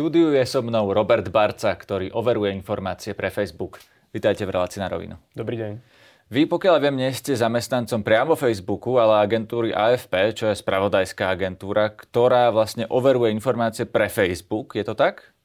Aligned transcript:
štúdiu 0.00 0.32
je 0.32 0.40
so 0.48 0.64
mnou 0.64 0.96
Robert 0.96 1.28
Barca, 1.28 1.76
ktorý 1.76 2.08
overuje 2.16 2.56
informácie 2.56 3.12
pre 3.12 3.28
Facebook. 3.28 3.84
Vítajte 4.16 4.48
v 4.48 4.56
relácii 4.56 4.80
na 4.80 4.88
rovinu. 4.88 5.20
Dobrý 5.36 5.60
deň. 5.60 5.76
Vy, 6.32 6.48
pokiaľ 6.48 6.80
viem, 6.80 7.04
nie 7.04 7.12
ste 7.12 7.36
zamestnancom 7.36 8.00
priamo 8.00 8.32
Facebooku, 8.32 8.96
ale 8.96 9.20
agentúry 9.20 9.76
AFP, 9.76 10.32
čo 10.32 10.48
je 10.48 10.56
spravodajská 10.56 11.36
agentúra, 11.36 11.92
ktorá 11.92 12.48
vlastne 12.48 12.88
overuje 12.88 13.28
informácie 13.28 13.84
pre 13.84 14.08
Facebook. 14.08 14.72
Je 14.72 14.88
to 14.88 14.96
tak? 14.96 15.36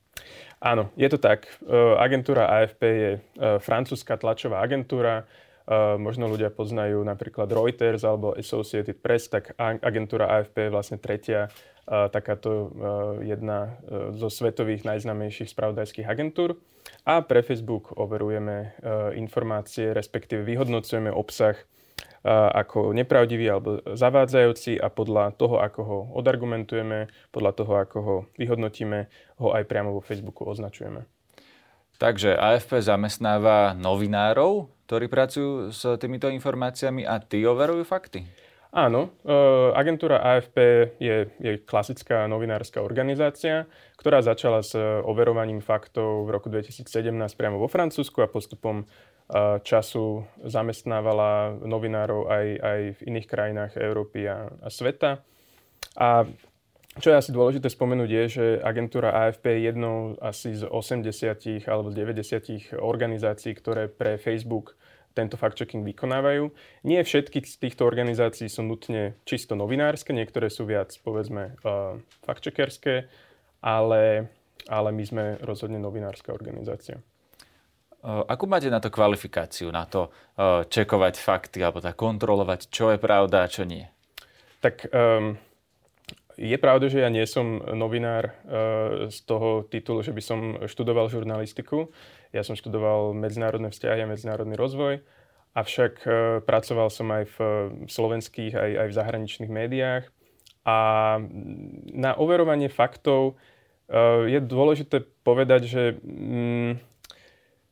Áno, 0.64 0.88
je 0.96 1.12
to 1.12 1.20
tak. 1.20 1.52
E, 1.60 1.76
agentúra 2.00 2.48
AFP 2.48 2.82
je 2.88 3.12
e, 3.12 3.20
francúzska 3.60 4.16
tlačová 4.16 4.64
agentúra. 4.64 5.28
E, 5.66 5.98
možno 5.98 6.30
ľudia 6.30 6.54
poznajú 6.54 7.02
napríklad 7.02 7.50
Reuters 7.50 8.06
alebo 8.06 8.38
Associated 8.38 9.02
Press, 9.02 9.28
tak 9.28 9.58
agentúra 9.60 10.30
AFP 10.40 10.70
je 10.70 10.74
vlastne 10.74 10.98
tretia 11.02 11.50
takáto 11.86 12.74
jedna 13.22 13.78
zo 14.18 14.26
svetových 14.26 14.90
najznámejších 14.90 15.54
spravodajských 15.54 16.10
agentúr. 16.10 16.58
A 17.06 17.22
pre 17.22 17.46
Facebook 17.46 17.94
overujeme 17.94 18.74
informácie, 19.14 19.94
respektíve 19.94 20.42
vyhodnocujeme 20.42 21.14
obsah 21.14 21.54
ako 22.26 22.90
nepravdivý 22.90 23.46
alebo 23.54 23.86
zavádzajúci 23.86 24.82
a 24.82 24.90
podľa 24.90 25.38
toho, 25.38 25.62
ako 25.62 25.82
ho 25.86 26.00
odargumentujeme, 26.18 27.06
podľa 27.30 27.52
toho, 27.54 27.74
ako 27.78 27.98
ho 28.02 28.16
vyhodnotíme, 28.42 29.06
ho 29.38 29.54
aj 29.54 29.64
priamo 29.70 29.94
vo 29.94 30.02
Facebooku 30.02 30.42
označujeme. 30.50 31.06
Takže 32.02 32.34
AFP 32.34 32.82
zamestnáva 32.82 33.78
novinárov, 33.78 34.74
ktorí 34.86 35.10
pracujú 35.10 35.74
s 35.74 35.82
týmito 35.98 36.30
informáciami 36.30 37.06
a 37.06 37.18
tí 37.18 37.42
overujú 37.44 37.84
fakty? 37.86 38.26
Áno, 38.76 39.16
e, 39.24 39.32
agentúra 39.72 40.20
AFP 40.20 40.58
je, 41.00 41.32
je 41.40 41.52
klasická 41.64 42.28
novinárska 42.28 42.84
organizácia, 42.84 43.72
ktorá 43.96 44.20
začala 44.20 44.60
s 44.60 44.76
overovaním 45.08 45.64
faktov 45.64 46.28
v 46.28 46.36
roku 46.36 46.52
2017 46.52 47.08
priamo 47.40 47.56
vo 47.56 47.72
Francúzsku 47.72 48.20
a 48.20 48.28
postupom 48.28 48.84
e, 48.84 48.86
času 49.64 50.28
zamestnávala 50.44 51.56
novinárov 51.64 52.28
aj, 52.28 52.48
aj 52.60 52.80
v 53.00 53.02
iných 53.16 53.28
krajinách 53.32 53.72
Európy 53.80 54.28
a, 54.28 54.52
a 54.60 54.68
sveta. 54.68 55.24
A 55.96 56.28
čo 57.00 57.12
je 57.12 57.20
asi 57.20 57.36
dôležité 57.36 57.68
spomenúť 57.68 58.10
je, 58.10 58.24
že 58.30 58.46
agentúra 58.64 59.12
AFP 59.28 59.60
je 59.60 59.62
jednou 59.68 60.16
asi 60.24 60.56
z 60.56 60.64
80 60.64 61.68
alebo 61.68 61.92
z 61.92 61.96
90 62.00 62.80
organizácií, 62.80 63.52
ktoré 63.52 63.92
pre 63.92 64.16
Facebook 64.16 64.80
tento 65.16 65.40
fact-checking 65.40 65.88
vykonávajú. 65.88 66.52
Nie 66.84 67.04
všetky 67.04 67.44
z 67.48 67.56
týchto 67.56 67.88
organizácií 67.88 68.52
sú 68.52 68.68
nutne 68.68 69.16
čisto 69.24 69.56
novinárske, 69.56 70.12
niektoré 70.12 70.52
sú 70.52 70.68
viac, 70.68 70.92
povedzme, 71.04 71.56
uh, 71.64 71.96
fact-checkerské, 72.28 73.08
ale, 73.64 74.28
ale 74.68 74.90
my 74.92 75.04
sme 75.08 75.24
rozhodne 75.42 75.80
novinárska 75.80 76.36
organizácia. 76.36 77.00
Akú 78.06 78.46
máte 78.46 78.70
na 78.70 78.78
to 78.78 78.94
kvalifikáciu, 78.94 79.74
na 79.74 79.90
to 79.90 80.14
uh, 80.14 80.62
čekovať 80.70 81.18
fakty 81.18 81.58
alebo 81.66 81.82
tak 81.82 81.98
kontrolovať, 81.98 82.70
čo 82.70 82.94
je 82.94 83.02
pravda 83.02 83.42
a 83.42 83.50
čo 83.50 83.66
nie? 83.66 83.82
Tak 84.62 84.94
um, 84.94 85.42
je 86.36 86.58
pravda, 86.60 86.92
že 86.92 87.00
ja 87.00 87.10
nie 87.12 87.24
som 87.24 87.64
novinár 87.64 88.32
uh, 88.32 89.08
z 89.08 89.18
toho 89.24 89.64
titulu, 89.64 90.04
že 90.04 90.12
by 90.12 90.22
som 90.24 90.40
študoval 90.68 91.08
žurnalistiku. 91.08 91.90
Ja 92.36 92.44
som 92.44 92.60
študoval 92.60 93.16
medzinárodné 93.16 93.72
vzťahy 93.72 94.04
a 94.04 94.12
medzinárodný 94.12 94.60
rozvoj, 94.60 95.00
avšak 95.56 95.94
e, 96.04 96.08
pracoval 96.44 96.92
som 96.92 97.08
aj 97.16 97.32
v 97.32 97.38
slovenských, 97.88 98.52
aj, 98.52 98.72
aj 98.76 98.88
v 98.92 98.98
zahraničných 99.00 99.48
médiách. 99.48 100.04
A 100.68 100.78
na 101.96 102.12
overovanie 102.20 102.68
faktov 102.68 103.40
je 104.28 104.36
dôležité 104.44 105.08
povedať, 105.24 105.62
že 105.64 105.84
mm, 106.04 106.95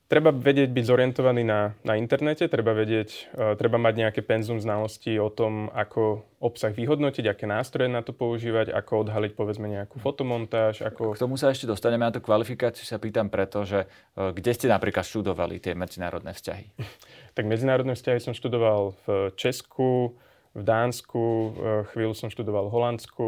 treba 0.08 0.30
vedieť 0.30 0.70
byť 0.70 0.86
zorientovaný 0.86 1.44
na, 1.48 1.74
na 1.82 1.98
internete, 1.98 2.46
treba 2.52 2.76
vedieť, 2.76 3.10
uh, 3.34 3.54
treba 3.58 3.82
mať 3.82 3.94
nejaké 4.08 4.22
penzum 4.22 4.60
znalostí 4.60 5.16
o 5.18 5.32
tom, 5.32 5.72
ako 5.74 6.24
obsah 6.44 6.76
vyhodnotiť, 6.76 7.26
aké 7.32 7.46
nástroje 7.48 7.88
na 7.88 8.04
to 8.04 8.12
používať, 8.12 8.76
ako 8.76 9.08
odhaliť 9.08 9.32
povedzme 9.34 9.68
nejakú 9.72 9.98
fotomontáž. 9.98 10.84
Ako... 10.84 11.16
K 11.16 11.24
tomu 11.24 11.40
sa 11.40 11.50
ešte 11.50 11.66
dostaneme 11.66 12.04
na 12.04 12.12
tú 12.12 12.20
kvalifikáciu, 12.20 12.84
sa 12.84 13.00
pýtam 13.00 13.32
preto, 13.32 13.64
že 13.64 13.88
uh, 13.90 14.36
kde 14.36 14.52
ste 14.52 14.68
napríklad 14.68 15.08
študovali 15.08 15.64
tie 15.64 15.74
medzinárodné 15.74 16.36
vzťahy? 16.36 16.66
tak 17.38 17.44
medzinárodné 17.48 17.96
vzťahy 17.96 18.20
som 18.20 18.36
študoval 18.36 18.94
v 19.08 19.34
Česku, 19.40 20.20
v 20.54 20.62
Dánsku, 20.62 21.24
uh, 21.24 21.52
chvíľu 21.96 22.14
som 22.14 22.30
študoval 22.30 22.70
v 22.70 22.74
Holandsku 22.76 23.28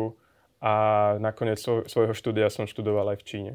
a 0.66 0.74
nakoniec 1.22 1.62
svojho 1.62 2.14
štúdia 2.18 2.50
som 2.50 2.66
študoval 2.66 3.14
aj 3.14 3.18
v 3.22 3.28
Číne. 3.28 3.54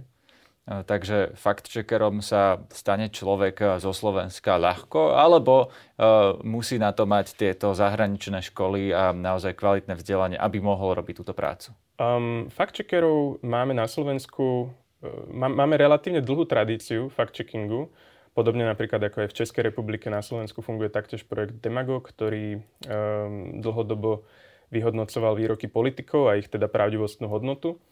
Takže 0.69 1.35
fact-checkerom 1.35 2.23
sa 2.23 2.63
stane 2.71 3.11
človek 3.11 3.83
zo 3.83 3.91
Slovenska 3.91 4.55
ľahko, 4.55 5.19
alebo 5.19 5.67
uh, 5.67 6.39
musí 6.47 6.79
na 6.79 6.95
to 6.95 7.11
mať 7.11 7.35
tieto 7.35 7.75
zahraničné 7.75 8.39
školy 8.39 8.95
a 8.95 9.11
naozaj 9.11 9.59
kvalitné 9.59 9.99
vzdelanie, 9.99 10.39
aby 10.39 10.63
mohol 10.63 10.95
robiť 10.95 11.15
túto 11.27 11.35
prácu? 11.35 11.75
Um, 11.99 12.47
fact-checkerov 12.55 13.43
máme 13.43 13.75
na 13.75 13.91
Slovensku, 13.91 14.71
uh, 15.03 15.27
máme 15.35 15.75
relatívne 15.75 16.23
dlhú 16.23 16.47
tradíciu 16.47 17.11
fact-checkingu. 17.11 17.91
Podobne 18.31 18.63
napríklad 18.63 19.03
ako 19.03 19.27
aj 19.27 19.29
v 19.35 19.39
Českej 19.43 19.63
republike 19.75 20.07
na 20.07 20.23
Slovensku 20.23 20.63
funguje 20.63 20.87
taktiež 20.87 21.27
projekt 21.27 21.59
Demagog, 21.59 22.07
ktorý 22.07 22.63
um, 22.87 23.59
dlhodobo 23.59 24.23
vyhodnocoval 24.71 25.35
výroky 25.35 25.67
politikov 25.67 26.31
a 26.31 26.39
ich 26.39 26.47
teda 26.47 26.71
pravdivostnú 26.71 27.27
hodnotu. 27.27 27.83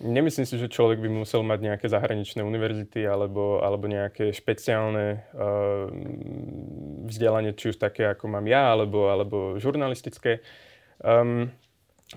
Nemyslím 0.00 0.48
si, 0.48 0.56
že 0.56 0.72
človek 0.72 0.96
by 0.96 1.12
musel 1.12 1.44
mať 1.44 1.60
nejaké 1.60 1.86
zahraničné 1.92 2.40
univerzity 2.40 3.04
alebo, 3.04 3.60
alebo 3.60 3.84
nejaké 3.84 4.32
špeciálne 4.32 5.28
uh, 5.36 5.92
vzdelanie, 7.04 7.52
či 7.52 7.72
už 7.72 7.76
také, 7.76 8.08
ako 8.08 8.32
mám 8.32 8.48
ja, 8.48 8.72
alebo, 8.72 9.12
alebo 9.12 9.60
žurnalistické. 9.60 10.40
Um, 11.04 11.52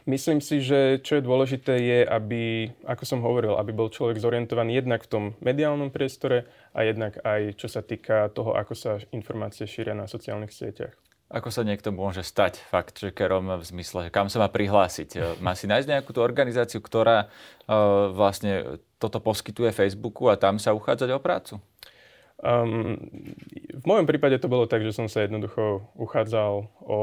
myslím 0.07 0.39
si, 0.39 0.63
že 0.63 1.03
čo 1.03 1.19
je 1.19 1.27
dôležité 1.27 1.75
je, 1.75 1.99
aby, 2.07 2.72
ako 2.88 3.03
som 3.03 3.19
hovoril, 3.19 3.59
aby 3.59 3.75
bol 3.75 3.91
človek 3.91 4.16
zorientovaný 4.16 4.79
jednak 4.79 5.03
v 5.03 5.11
tom 5.11 5.23
mediálnom 5.43 5.91
priestore 5.91 6.47
a 6.72 6.88
jednak 6.88 7.19
aj 7.19 7.59
čo 7.59 7.67
sa 7.67 7.83
týka 7.83 8.31
toho, 8.31 8.55
ako 8.55 8.73
sa 8.79 8.91
informácie 9.11 9.67
šíria 9.67 9.91
na 9.91 10.07
sociálnych 10.07 10.55
sieťach. 10.55 10.95
Ako 11.33 11.49
sa 11.49 11.66
niekto 11.66 11.89
môže 11.89 12.21
stať 12.21 12.61
fact-checkerom 12.69 13.57
v 13.57 13.63
zmysle, 13.66 14.13
kam 14.13 14.29
sa 14.29 14.38
má 14.38 14.53
prihlásiť? 14.53 15.41
Má 15.41 15.57
si 15.57 15.66
nájsť 15.66 15.89
nejakú 15.89 16.13
tú 16.13 16.21
organizáciu, 16.21 16.77
ktorá 16.77 17.25
uh, 17.25 18.13
vlastne 18.13 18.77
toto 19.01 19.17
poskytuje 19.17 19.73
Facebooku 19.73 20.29
a 20.29 20.38
tam 20.38 20.61
sa 20.61 20.77
uchádzať 20.77 21.09
o 21.09 21.17
prácu? 21.17 21.57
Um, 22.43 22.99
v 23.72 23.85
mojom 23.88 24.03
prípade 24.03 24.35
to 24.35 24.51
bolo 24.51 24.67
tak, 24.67 24.83
že 24.83 24.91
som 24.91 25.07
sa 25.07 25.23
jednoducho 25.23 25.89
uchádzal 25.95 26.67
o... 26.83 26.99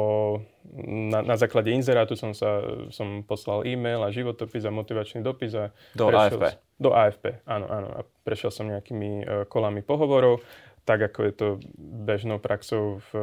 Na, 0.85 1.25
na 1.25 1.35
základe 1.35 1.73
inzerátu 1.75 2.15
som, 2.15 2.31
sa, 2.31 2.63
som 2.95 3.25
poslal 3.27 3.67
e-mail 3.67 4.05
a 4.05 4.13
životopis 4.15 4.63
a 4.63 4.71
motivačný 4.71 5.25
dopis. 5.25 5.57
A 5.57 5.75
do 5.97 6.13
AFP? 6.13 6.45
Do 6.79 6.95
AFP, 6.95 7.43
áno, 7.49 7.67
áno. 7.67 7.89
A 7.99 8.01
prešiel 8.23 8.53
som 8.53 8.69
nejakými 8.69 9.11
uh, 9.25 9.25
kolami 9.51 9.81
pohovorov 9.83 10.45
tak 10.91 11.15
ako 11.15 11.21
je 11.23 11.33
to 11.39 11.49
bežnou 11.79 12.43
praxou 12.43 12.99
v 12.99 13.11
eh, 13.15 13.23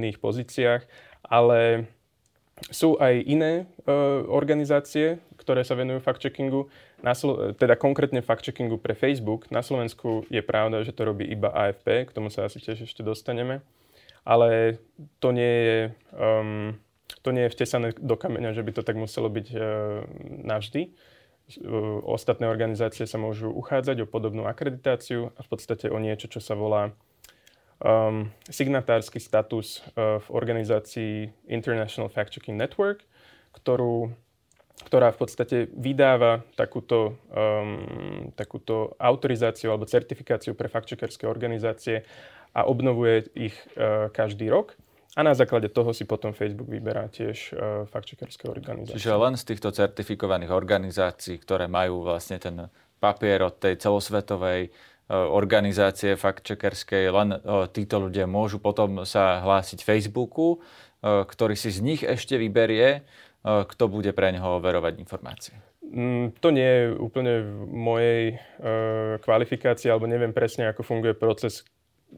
iných 0.00 0.16
pozíciách, 0.16 0.88
ale 1.28 1.92
sú 2.70 2.94
aj 3.02 3.26
iné 3.26 3.66
uh, 3.90 4.22
organizácie, 4.30 5.18
ktoré 5.34 5.66
sa 5.66 5.74
venujú 5.74 5.98
fact-checkingu, 5.98 6.70
Slo- 7.02 7.50
teda 7.58 7.74
konkrétne 7.74 8.22
fact-checkingu 8.22 8.78
pre 8.78 8.94
Facebook. 8.94 9.50
Na 9.50 9.66
Slovensku 9.66 10.22
je 10.30 10.38
pravda, 10.46 10.86
že 10.86 10.94
to 10.94 11.02
robí 11.02 11.26
iba 11.26 11.50
AFP, 11.50 12.06
k 12.06 12.14
tomu 12.14 12.30
sa 12.30 12.46
asi 12.46 12.62
tiež 12.62 12.86
ešte 12.86 13.02
dostaneme, 13.02 13.66
ale 14.22 14.78
to 15.18 15.34
nie 15.34 15.54
je, 15.66 15.78
um, 16.14 16.78
to 17.26 17.34
nie 17.34 17.50
je 17.50 17.54
vtesané 17.58 17.90
do 17.98 18.14
kameňa, 18.14 18.54
že 18.54 18.62
by 18.62 18.70
to 18.70 18.86
tak 18.86 18.94
muselo 18.94 19.26
byť 19.26 19.46
uh, 19.50 19.58
navždy. 20.46 20.94
Ostatné 22.06 22.48
organizácie 22.48 23.04
sa 23.04 23.20
môžu 23.20 23.52
uchádzať 23.52 24.06
o 24.06 24.10
podobnú 24.10 24.48
akreditáciu 24.48 25.34
a 25.36 25.40
v 25.44 25.48
podstate 25.50 25.92
o 25.92 25.98
niečo, 26.00 26.30
čo 26.30 26.40
sa 26.40 26.56
volá 26.56 26.96
um, 27.82 28.30
signatársky 28.48 29.20
status 29.20 29.82
uh, 29.92 30.22
v 30.22 30.26
organizácii 30.32 31.28
International 31.50 32.08
Fact-Checking 32.08 32.56
Network, 32.56 33.04
ktorú, 33.52 34.14
ktorá 34.88 35.12
v 35.12 35.18
podstate 35.18 35.56
vydáva 35.76 36.46
takúto, 36.56 37.20
um, 37.34 38.32
takúto 38.38 38.96
autorizáciu 38.96 39.74
alebo 39.74 39.84
certifikáciu 39.84 40.56
pre 40.56 40.70
fact-checkerské 40.72 41.28
organizácie 41.28 42.06
a 42.56 42.64
obnovuje 42.64 43.28
ich 43.36 43.56
uh, 43.76 44.08
každý 44.08 44.48
rok. 44.48 44.78
A 45.12 45.20
na 45.20 45.36
základe 45.36 45.68
toho 45.68 45.92
si 45.92 46.08
potom 46.08 46.32
Facebook 46.32 46.72
vyberá 46.72 47.04
tiež 47.12 47.52
uh, 47.52 47.84
fact-checkerské 47.84 48.48
organizácie. 48.48 48.96
Čiže 48.96 49.12
len 49.12 49.36
z 49.36 49.44
týchto 49.44 49.68
certifikovaných 49.68 50.48
organizácií, 50.48 51.36
ktoré 51.36 51.68
majú 51.68 52.00
vlastne 52.00 52.40
ten 52.40 52.72
papier 52.96 53.44
od 53.44 53.60
tej 53.60 53.76
celosvetovej 53.76 54.72
uh, 54.72 55.28
organizácie 55.28 56.16
fact-checkerskej, 56.16 57.12
len 57.12 57.36
uh, 57.36 57.68
títo 57.68 58.00
ľudia 58.00 58.24
môžu 58.24 58.56
potom 58.56 59.04
sa 59.04 59.44
hlásiť 59.44 59.84
Facebooku, 59.84 60.56
uh, 60.56 61.28
ktorý 61.28 61.60
si 61.60 61.68
z 61.68 61.84
nich 61.84 62.00
ešte 62.00 62.40
vyberie, 62.40 63.04
uh, 63.44 63.68
kto 63.68 63.92
bude 63.92 64.16
pre 64.16 64.32
neho 64.32 64.64
overovať 64.64 64.96
informácie. 64.96 65.52
Mm, 65.92 66.32
to 66.40 66.48
nie 66.56 66.64
je 66.64 66.84
úplne 66.96 67.32
v 67.44 67.68
mojej 67.68 68.24
uh, 68.32 69.20
kvalifikácii, 69.20 69.92
alebo 69.92 70.08
neviem 70.08 70.32
presne, 70.32 70.72
ako 70.72 70.80
funguje 70.80 71.12
proces, 71.12 71.68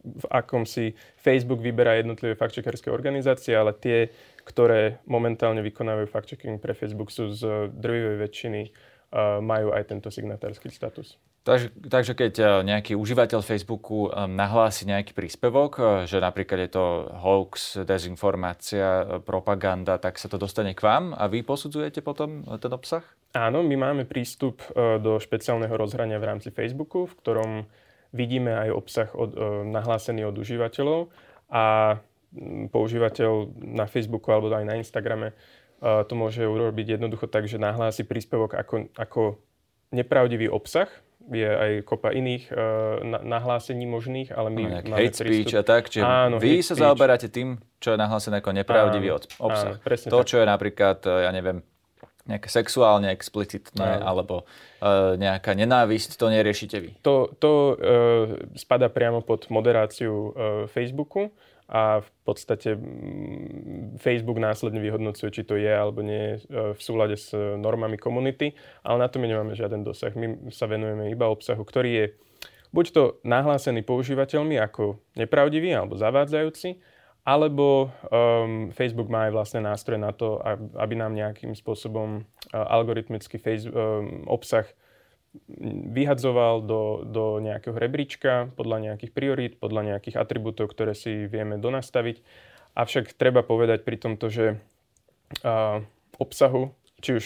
v 0.03 0.27
akom 0.31 0.67
si 0.67 0.99
Facebook 1.23 1.63
vyberá 1.63 1.99
jednotlivé 2.01 2.35
fact-checkerské 2.35 2.91
organizácie, 2.91 3.55
ale 3.55 3.77
tie, 3.79 4.11
ktoré 4.43 4.99
momentálne 5.07 5.63
vykonávajú 5.63 6.11
fact-checking 6.11 6.59
pre 6.59 6.75
Facebook, 6.75 7.15
sú 7.15 7.31
z 7.31 7.71
drvivej 7.71 8.17
väčšiny 8.19 8.61
uh, 8.69 9.39
majú 9.39 9.71
aj 9.71 9.95
tento 9.95 10.11
signatársky 10.11 10.69
status. 10.69 11.17
Takže, 11.45 11.69
takže 11.77 12.13
keď 12.17 12.35
e, 12.41 12.45
nejaký 12.73 12.93
užívateľ 12.97 13.45
Facebooku 13.45 14.09
e, 14.09 14.25
nahlási 14.33 14.89
nejaký 14.89 15.13
príspevok, 15.13 15.73
e, 15.77 15.83
že 16.09 16.17
napríklad 16.17 16.57
je 16.65 16.71
to 16.73 16.85
hoax, 17.21 17.85
dezinformácia, 17.85 19.21
propaganda, 19.29 20.01
tak 20.01 20.17
sa 20.17 20.33
to 20.33 20.41
dostane 20.41 20.73
k 20.73 20.81
vám 20.81 21.13
a 21.13 21.29
vy 21.29 21.45
posudzujete 21.45 22.01
potom 22.01 22.49
ten 22.57 22.73
obsah? 22.73 23.05
Áno, 23.37 23.61
my 23.61 23.77
máme 23.77 24.09
prístup 24.09 24.63
do 24.75 25.19
špeciálneho 25.19 25.75
rozhrania 25.75 26.23
v 26.23 26.33
rámci 26.33 26.49
Facebooku, 26.55 27.05
v 27.11 27.15
ktorom 27.19 27.51
vidíme 28.15 28.55
aj 28.55 28.71
obsah 28.71 29.11
od, 29.19 29.35
nahlásený 29.67 30.31
od 30.31 30.39
užívateľov 30.39 31.11
a 31.51 31.99
používateľ 32.71 33.51
na 33.59 33.91
Facebooku 33.91 34.31
alebo 34.31 34.55
aj 34.55 34.67
na 34.67 34.79
Instagrame 34.79 35.35
to 35.85 36.15
môže 36.17 36.41
urobiť 36.41 36.97
jednoducho 36.97 37.29
tak, 37.29 37.45
že 37.45 37.61
nahlási 37.61 38.09
príspevok 38.09 38.57
ako, 38.57 38.89
ako 38.97 39.23
nepravdivý 39.93 40.49
obsah, 40.49 40.89
je 41.25 41.49
aj 41.49 41.71
kopa 41.89 42.13
iných 42.13 42.53
uh, 42.53 43.01
nahlásení 43.25 43.89
možných, 43.89 44.29
ale 44.33 44.53
my 44.53 44.63
no, 44.65 44.69
máme 44.81 44.97
hate 45.09 45.25
prístup... 45.25 45.25
speech 45.25 45.53
a 45.57 45.63
tak, 45.65 45.89
čiže 45.89 46.05
áno, 46.05 46.37
vy 46.37 46.61
sa 46.61 46.77
speech. 46.77 46.85
zaoberáte 46.85 47.29
tým, 47.33 47.57
čo 47.81 47.97
je 47.97 47.99
nahlásené 48.01 48.45
ako 48.45 48.51
nepravdivý 48.53 49.09
áno, 49.09 49.25
obsah. 49.41 49.81
Áno, 49.81 49.97
to, 50.13 50.19
tak. 50.21 50.29
čo 50.29 50.37
je 50.41 50.47
napríklad, 50.47 50.99
ja 51.01 51.31
neviem, 51.33 51.65
nejaké 52.25 52.49
sexuálne 52.49 53.13
explicitné 53.13 54.01
áno. 54.01 54.05
alebo 54.05 54.35
uh, 54.81 55.15
nejaká 55.21 55.53
nenávisť, 55.53 56.17
to 56.17 56.33
neriešite 56.33 56.77
vy? 56.81 56.91
To, 57.05 57.29
to 57.37 57.51
uh, 57.51 57.77
spada 58.57 58.89
priamo 58.89 59.21
pod 59.21 59.53
moderáciu 59.53 60.13
uh, 60.13 60.29
Facebooku 60.73 61.29
a 61.65 62.05
v 62.05 62.09
podstate 62.29 62.77
Facebook 63.97 64.37
následne 64.37 64.85
vyhodnocuje, 64.85 65.33
či 65.33 65.43
to 65.49 65.57
je 65.57 65.73
alebo 65.73 66.05
nie 66.05 66.37
e, 66.37 66.77
v 66.77 66.81
súlade 66.81 67.17
s 67.17 67.33
normami 67.33 67.97
komunity, 67.97 68.53
ale 68.85 69.01
na 69.01 69.09
to 69.09 69.17
my 69.17 69.25
nemáme 69.25 69.57
žiaden 69.57 69.81
dosah. 69.81 70.13
My 70.13 70.53
sa 70.53 70.69
venujeme 70.69 71.09
iba 71.09 71.25
obsahu, 71.25 71.65
ktorý 71.65 71.91
je 71.97 72.07
buď 72.75 72.87
to 72.91 73.03
nahlásený 73.25 73.81
používateľmi 73.87 74.61
ako 74.61 75.01
nepravdivý 75.17 75.73
alebo 75.73 75.97
zavádzajúci, 75.97 76.83
alebo 77.25 77.89
um, 78.13 78.69
Facebook 78.69 79.09
má 79.09 79.27
aj 79.27 79.33
vlastné 79.33 79.61
nástroje 79.65 79.97
na 79.97 80.13
to, 80.13 80.37
aby 80.77 80.93
nám 80.93 81.17
nejakým 81.17 81.57
spôsobom 81.57 82.21
uh, 82.21 82.25
algoritmický 82.53 83.41
face, 83.41 83.65
um, 83.65 84.29
obsah 84.29 84.69
vyhadzoval 85.91 86.63
do, 86.63 87.03
do 87.03 87.43
nejakého 87.43 87.75
rebríčka 87.75 88.55
podľa 88.55 88.93
nejakých 88.93 89.11
priorít, 89.11 89.53
podľa 89.59 89.97
nejakých 89.97 90.21
atribútov, 90.21 90.71
ktoré 90.71 90.95
si 90.95 91.27
vieme 91.27 91.59
donastaviť. 91.59 92.23
Avšak 92.77 93.17
treba 93.19 93.43
povedať 93.43 93.83
pri 93.83 93.97
tomto, 93.99 94.31
že 94.31 94.61
uh, 95.43 95.83
obsahu, 96.21 96.77
či 97.03 97.19
už, 97.19 97.25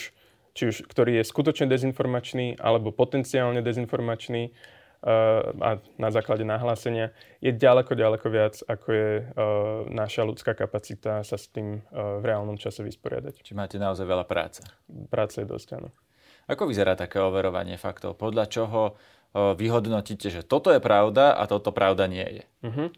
či 0.56 0.62
už 0.70 0.76
ktorý 0.88 1.20
je 1.20 1.24
skutočne 1.28 1.66
dezinformačný 1.68 2.56
alebo 2.56 2.94
potenciálne 2.94 3.60
dezinformačný 3.60 4.54
a 5.02 5.78
na 5.94 6.08
základe 6.10 6.42
nahlásenia, 6.42 7.14
je 7.38 7.54
ďaleko, 7.54 7.94
ďaleko 7.94 8.26
viac, 8.34 8.58
ako 8.66 8.88
je 8.90 9.10
uh, 9.22 9.26
naša 9.86 10.26
ľudská 10.26 10.58
kapacita 10.58 11.22
sa 11.22 11.36
s 11.38 11.46
tým 11.46 11.86
uh, 11.94 12.18
v 12.18 12.24
reálnom 12.26 12.58
čase 12.58 12.82
vysporiadať. 12.82 13.46
Či 13.46 13.54
máte 13.54 13.78
naozaj 13.78 14.02
veľa 14.02 14.26
práce? 14.26 14.66
Práce 15.06 15.38
je 15.38 15.46
dosť, 15.46 15.68
áno. 15.78 15.94
Ako 16.50 16.66
vyzerá 16.66 16.98
také 16.98 17.22
overovanie 17.22 17.78
faktov? 17.78 18.18
Podľa 18.18 18.50
čoho 18.50 18.98
vyhodnotíte, 19.36 20.32
že 20.32 20.40
toto 20.40 20.72
je 20.72 20.80
pravda 20.80 21.36
a 21.36 21.44
toto 21.44 21.68
pravda 21.68 22.08
nie 22.08 22.24
je? 22.24 22.44
Uh-huh. 22.64 22.88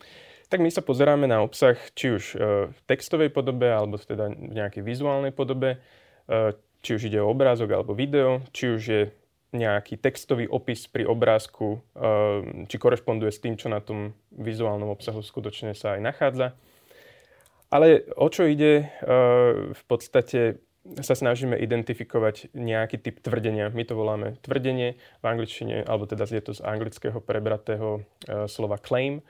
Tak 0.47 0.63
my 0.63 0.71
sa 0.71 0.79
pozeráme 0.79 1.27
na 1.27 1.43
obsah 1.43 1.75
či 1.99 2.15
už 2.15 2.39
v 2.71 2.79
textovej 2.87 3.35
podobe, 3.35 3.67
alebo 3.67 3.99
teda 3.99 4.31
v 4.31 4.55
nejakej 4.55 4.87
vizuálnej 4.87 5.35
podobe, 5.35 5.83
či 6.87 6.91
už 6.95 7.11
ide 7.11 7.19
o 7.19 7.27
obrázok 7.27 7.75
alebo 7.75 7.99
video, 7.99 8.47
či 8.55 8.71
už 8.71 8.83
je 8.87 9.03
nejaký 9.51 9.99
textový 9.99 10.47
opis 10.47 10.87
pri 10.87 11.07
obrázku, 11.07 11.83
či 12.71 12.77
korešponduje 12.79 13.35
s 13.35 13.43
tým, 13.43 13.59
čo 13.59 13.67
na 13.67 13.83
tom 13.83 14.15
vizuálnom 14.31 14.87
obsahu 14.91 15.21
skutočne 15.27 15.75
sa 15.75 15.99
aj 15.99 16.01
nachádza. 16.01 16.47
Ale 17.71 18.07
o 18.15 18.27
čo 18.31 18.47
ide 18.47 18.91
v 19.75 19.83
podstate 19.91 20.63
sa 21.03 21.15
snažíme 21.15 21.55
identifikovať 21.61 22.57
nejaký 22.57 22.99
typ 22.99 23.21
tvrdenia. 23.21 23.69
My 23.71 23.85
to 23.85 23.95
voláme 23.95 24.41
tvrdenie 24.41 24.97
v 24.97 25.25
angličtine, 25.27 25.85
alebo 25.85 26.09
teda 26.09 26.25
je 26.25 26.41
to 26.41 26.57
z 26.57 26.65
anglického 26.65 27.21
prebratého 27.21 28.01
e, 28.01 28.49
slova 28.49 28.81
claim. 28.81 29.21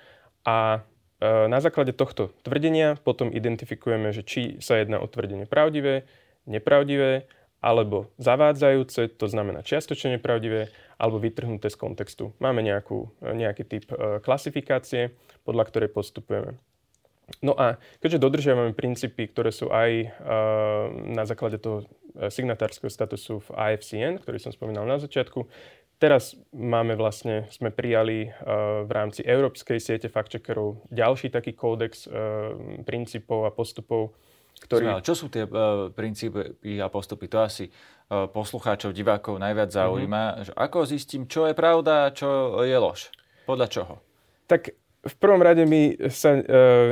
A 0.46 0.86
na 1.20 1.60
základe 1.60 1.92
tohto 1.92 2.32
tvrdenia 2.40 2.96
potom 2.96 3.28
identifikujeme, 3.28 4.08
že 4.08 4.24
či 4.24 4.40
sa 4.64 4.80
jedná 4.80 5.04
o 5.04 5.06
tvrdenie 5.06 5.44
pravdivé, 5.44 6.08
nepravdivé, 6.48 7.28
alebo 7.60 8.08
zavádzajúce, 8.16 9.20
to 9.20 9.26
znamená 9.28 9.60
čiastočne 9.60 10.16
nepravdivé, 10.16 10.72
alebo 10.96 11.20
vytrhnuté 11.20 11.68
z 11.68 11.76
kontextu. 11.76 12.32
Máme 12.40 12.64
nejakú, 12.64 13.12
e, 13.20 13.36
nejaký 13.36 13.64
typ 13.68 13.84
e, 13.92 14.20
klasifikácie, 14.24 15.12
podľa 15.44 15.68
ktorej 15.68 15.92
postupujeme. 15.92 16.56
No 17.40 17.54
a 17.54 17.78
keďže 18.02 18.18
dodržiavame 18.18 18.74
princípy, 18.74 19.30
ktoré 19.30 19.54
sú 19.54 19.70
aj 19.70 19.90
uh, 20.02 20.90
na 21.14 21.22
základe 21.22 21.62
toho 21.62 21.86
eh, 21.86 22.26
signatárskeho 22.26 22.90
statusu 22.90 23.38
v 23.38 23.48
IFCN, 23.54 24.18
ktorý 24.18 24.42
som 24.42 24.50
spomínal 24.50 24.82
na 24.82 24.98
začiatku, 24.98 25.46
teraz 26.02 26.34
máme 26.50 26.98
vlastne, 26.98 27.46
sme 27.54 27.70
prijali 27.70 28.34
v 28.82 28.90
rámci 28.90 29.22
Európskej 29.22 29.78
siete 29.78 30.10
fact-checkerov 30.10 30.90
ďalší 30.90 31.30
taký 31.30 31.54
kódex 31.54 32.10
princípov 32.82 33.46
a 33.46 33.54
postupov, 33.54 34.18
ktorý... 34.60 35.00
Čo 35.00 35.14
sú 35.16 35.26
tie 35.32 35.48
uh, 35.48 35.88
princípy 35.90 36.78
a 36.78 36.86
postupy? 36.92 37.26
To 37.32 37.42
asi 37.42 37.68
uh, 37.68 38.28
poslucháčov, 38.28 38.92
divákov 38.92 39.40
najviac 39.40 39.72
zaujíma. 39.72 40.22
Mm-hmm. 40.22 40.44
Že 40.46 40.52
ako 40.54 40.78
zistím, 40.84 41.22
čo 41.24 41.48
je 41.48 41.54
pravda 41.56 42.08
a 42.08 42.12
čo 42.12 42.60
je 42.62 42.76
lož? 42.76 43.08
Podľa 43.48 43.66
čoho? 43.72 43.94
Tak 44.46 44.76
v 45.00 45.14
prvom 45.16 45.40
rade 45.40 45.64
my 45.64 45.96
sa 46.12 46.36
e, 46.36 46.42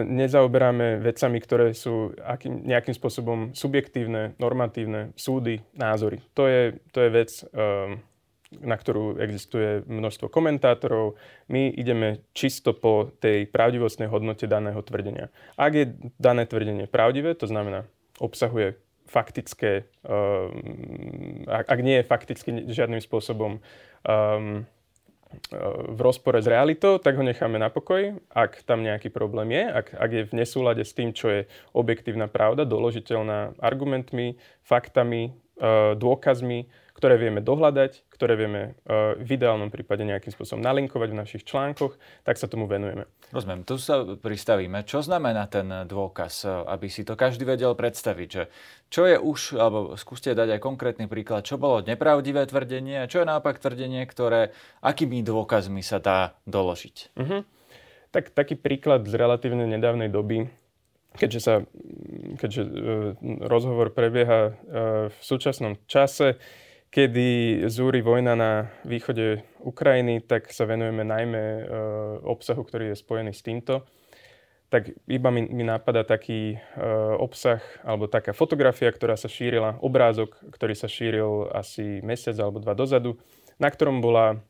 nezaoberáme 0.01 1.05
vecami, 1.05 1.39
ktoré 1.45 1.77
sú 1.77 2.17
akým, 2.25 2.65
nejakým 2.65 2.97
spôsobom 2.97 3.53
subjektívne, 3.53 4.33
normatívne, 4.41 5.13
súdy, 5.13 5.61
názory. 5.77 6.25
To 6.33 6.49
je, 6.49 6.81
to 6.89 7.05
je 7.05 7.09
vec, 7.13 7.31
e, 7.53 8.01
na 8.57 8.77
ktorú 8.81 9.21
existuje 9.21 9.85
množstvo 9.85 10.33
komentátorov. 10.33 11.21
My 11.53 11.69
ideme 11.69 12.25
čisto 12.33 12.73
po 12.73 13.13
tej 13.21 13.45
pravdivostnej 13.53 14.09
hodnote 14.09 14.49
daného 14.49 14.81
tvrdenia. 14.81 15.29
Ak 15.61 15.77
je 15.77 15.93
dané 16.17 16.49
tvrdenie 16.49 16.89
pravdivé, 16.89 17.37
to 17.37 17.45
znamená 17.45 17.85
obsahuje 18.19 18.81
faktické, 19.09 19.89
e, 20.05 20.13
ak, 21.49 21.81
nie 21.81 22.01
je 22.01 22.09
fakticky 22.09 22.49
žiadnym 22.69 23.01
spôsobom 23.01 23.57
um, 24.05 24.69
v 25.89 26.01
rozpore 26.01 26.41
s 26.41 26.49
realitou, 26.49 26.97
tak 26.97 27.17
ho 27.17 27.25
necháme 27.25 27.61
na 27.61 27.69
pokoji. 27.69 28.17
Ak 28.33 28.65
tam 28.65 28.81
nejaký 28.81 29.13
problém 29.13 29.53
je, 29.53 29.65
ak, 29.65 29.87
ak 29.93 30.11
je 30.13 30.23
v 30.29 30.37
nesúlade 30.37 30.81
s 30.85 30.97
tým, 30.97 31.13
čo 31.13 31.29
je 31.29 31.41
objektívna 31.77 32.29
pravda, 32.29 32.65
doložiteľná 32.65 33.61
argumentmi, 33.61 34.41
faktami, 34.65 35.33
e, 35.57 35.97
dôkazmi, 35.97 36.69
ktoré 36.99 37.15
vieme 37.15 37.39
dohľadať, 37.39 38.11
ktoré 38.11 38.35
vieme 38.35 38.75
uh, 38.83 39.15
v 39.15 39.39
ideálnom 39.39 39.71
prípade 39.71 40.03
nejakým 40.03 40.35
spôsobom 40.35 40.59
nalinkovať 40.59 41.09
v 41.15 41.21
našich 41.23 41.43
článkoch, 41.47 41.95
tak 42.27 42.43
sa 42.43 42.51
tomu 42.51 42.67
venujeme. 42.67 43.07
Rozumiem, 43.31 43.63
tu 43.63 43.79
sa 43.79 44.03
pristavíme. 44.03 44.83
Čo 44.83 45.07
znamená 45.07 45.47
ten 45.47 45.69
dôkaz, 45.85 46.49
e, 46.49 46.51
aby 46.65 46.89
si 46.89 47.05
to 47.05 47.13
každý 47.13 47.45
vedel 47.45 47.77
predstaviť? 47.77 48.29
Že 48.33 48.43
čo 48.89 49.03
je 49.05 49.17
už, 49.21 49.61
alebo 49.61 50.01
skúste 50.01 50.33
dať 50.33 50.57
aj 50.57 50.61
konkrétny 50.65 51.07
príklad, 51.07 51.45
čo 51.45 51.61
bolo 51.61 51.85
nepravdivé 51.85 52.49
tvrdenie 52.49 53.05
a 53.05 53.11
čo 53.11 53.21
je 53.21 53.29
naopak 53.29 53.61
tvrdenie, 53.61 54.01
ktoré 54.09 54.57
akými 54.81 55.21
dôkazmi 55.21 55.85
sa 55.85 56.01
dá 56.01 56.41
doložiť? 56.49 56.97
Uh-huh. 57.21 57.45
Tak 58.17 58.33
taký 58.33 58.57
príklad 58.57 59.05
z 59.05 59.13
relatívne 59.13 59.69
nedávnej 59.69 60.09
doby, 60.09 60.49
keďže, 61.21 61.41
sa, 61.45 61.55
keďže 62.41 62.63
uh, 62.65 62.71
rozhovor 63.45 63.93
prebieha 63.93 64.41
uh, 64.41 64.53
v 65.13 65.21
súčasnom 65.21 65.77
čase, 65.85 66.41
kedy 66.89 67.63
zúri 67.69 68.01
vojna 68.01 68.33
na 68.35 68.53
východe 68.85 69.45
Ukrajiny, 69.61 70.25
tak 70.25 70.49
sa 70.53 70.65
venujeme 70.65 71.05
najmä 71.05 71.43
e, 71.43 71.63
obsahu, 72.25 72.65
ktorý 72.65 72.93
je 72.93 73.01
spojený 73.01 73.33
s 73.37 73.45
týmto. 73.45 73.85
Tak 74.69 74.93
iba 75.09 75.29
mi, 75.33 75.49
mi 75.49 75.65
napadá 75.65 76.05
taký 76.05 76.57
e, 76.57 76.59
obsah 77.21 77.61
alebo 77.85 78.09
taká 78.09 78.33
fotografia, 78.33 78.89
ktorá 78.93 79.17
sa 79.17 79.29
šírila, 79.29 79.81
obrázok, 79.85 80.37
ktorý 80.53 80.75
sa 80.77 80.89
šíril 80.89 81.53
asi 81.53 82.01
mesiac 82.01 82.37
alebo 82.41 82.61
dva 82.61 82.73
dozadu, 82.73 83.21
na 83.61 83.69
ktorom 83.69 84.01
bola 84.01 84.41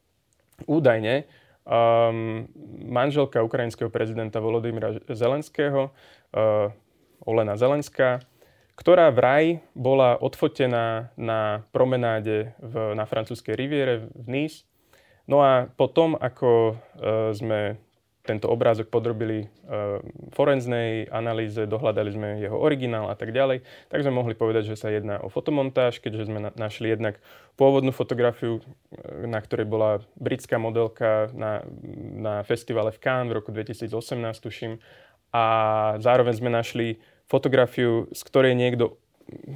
údajne 0.66 1.26
um, 1.68 2.48
manželka 2.88 3.44
ukrajinského 3.44 3.92
prezidenta 3.92 4.42
Volodymyra 4.42 4.98
Zelenského, 5.06 5.94
uh, 6.34 6.72
Olena 7.22 7.54
Zelenská, 7.54 8.24
ktorá 8.78 9.10
vraj 9.10 9.58
bola 9.74 10.14
odfotená 10.14 11.10
na 11.18 11.66
promenáde 11.74 12.54
v, 12.62 12.94
na 12.94 13.02
francúzskej 13.02 13.58
riviere 13.58 14.06
v 14.14 14.26
Nice. 14.30 14.62
No 15.26 15.42
a 15.42 15.66
potom, 15.66 16.14
ako 16.14 16.72
e, 16.72 16.74
sme 17.34 17.60
tento 18.28 18.52
obrázok 18.52 18.92
podrobili 18.92 19.48
uh, 19.48 20.04
forenznej 20.36 21.08
analýze, 21.08 21.56
dohľadali 21.64 22.10
sme 22.12 22.28
jeho 22.44 22.60
originál 22.60 23.08
a 23.08 23.16
tak 23.16 23.32
ďalej, 23.32 23.64
tak 23.88 24.04
sme 24.04 24.12
mohli 24.12 24.36
povedať, 24.36 24.68
že 24.68 24.76
sa 24.76 24.92
jedná 24.92 25.16
o 25.24 25.32
fotomontáž, 25.32 26.04
keďže 26.04 26.28
sme 26.28 26.44
na- 26.44 26.52
našli 26.52 26.92
jednak 26.92 27.16
pôvodnú 27.56 27.88
fotografiu, 27.88 28.60
na 29.24 29.40
ktorej 29.40 29.64
bola 29.64 30.04
britská 30.20 30.60
modelka 30.60 31.32
na, 31.32 31.64
na 32.12 32.34
festivale 32.44 32.92
v 32.92 33.00
Cannes 33.00 33.32
v 33.32 33.40
roku 33.40 33.48
2018, 33.48 33.96
tuším, 34.44 34.76
a 35.32 35.44
zároveň 35.96 36.34
sme 36.36 36.52
našli 36.52 37.00
fotografiu, 37.28 38.08
z 38.10 38.20
ktorej 38.24 38.56
niekto 38.56 38.96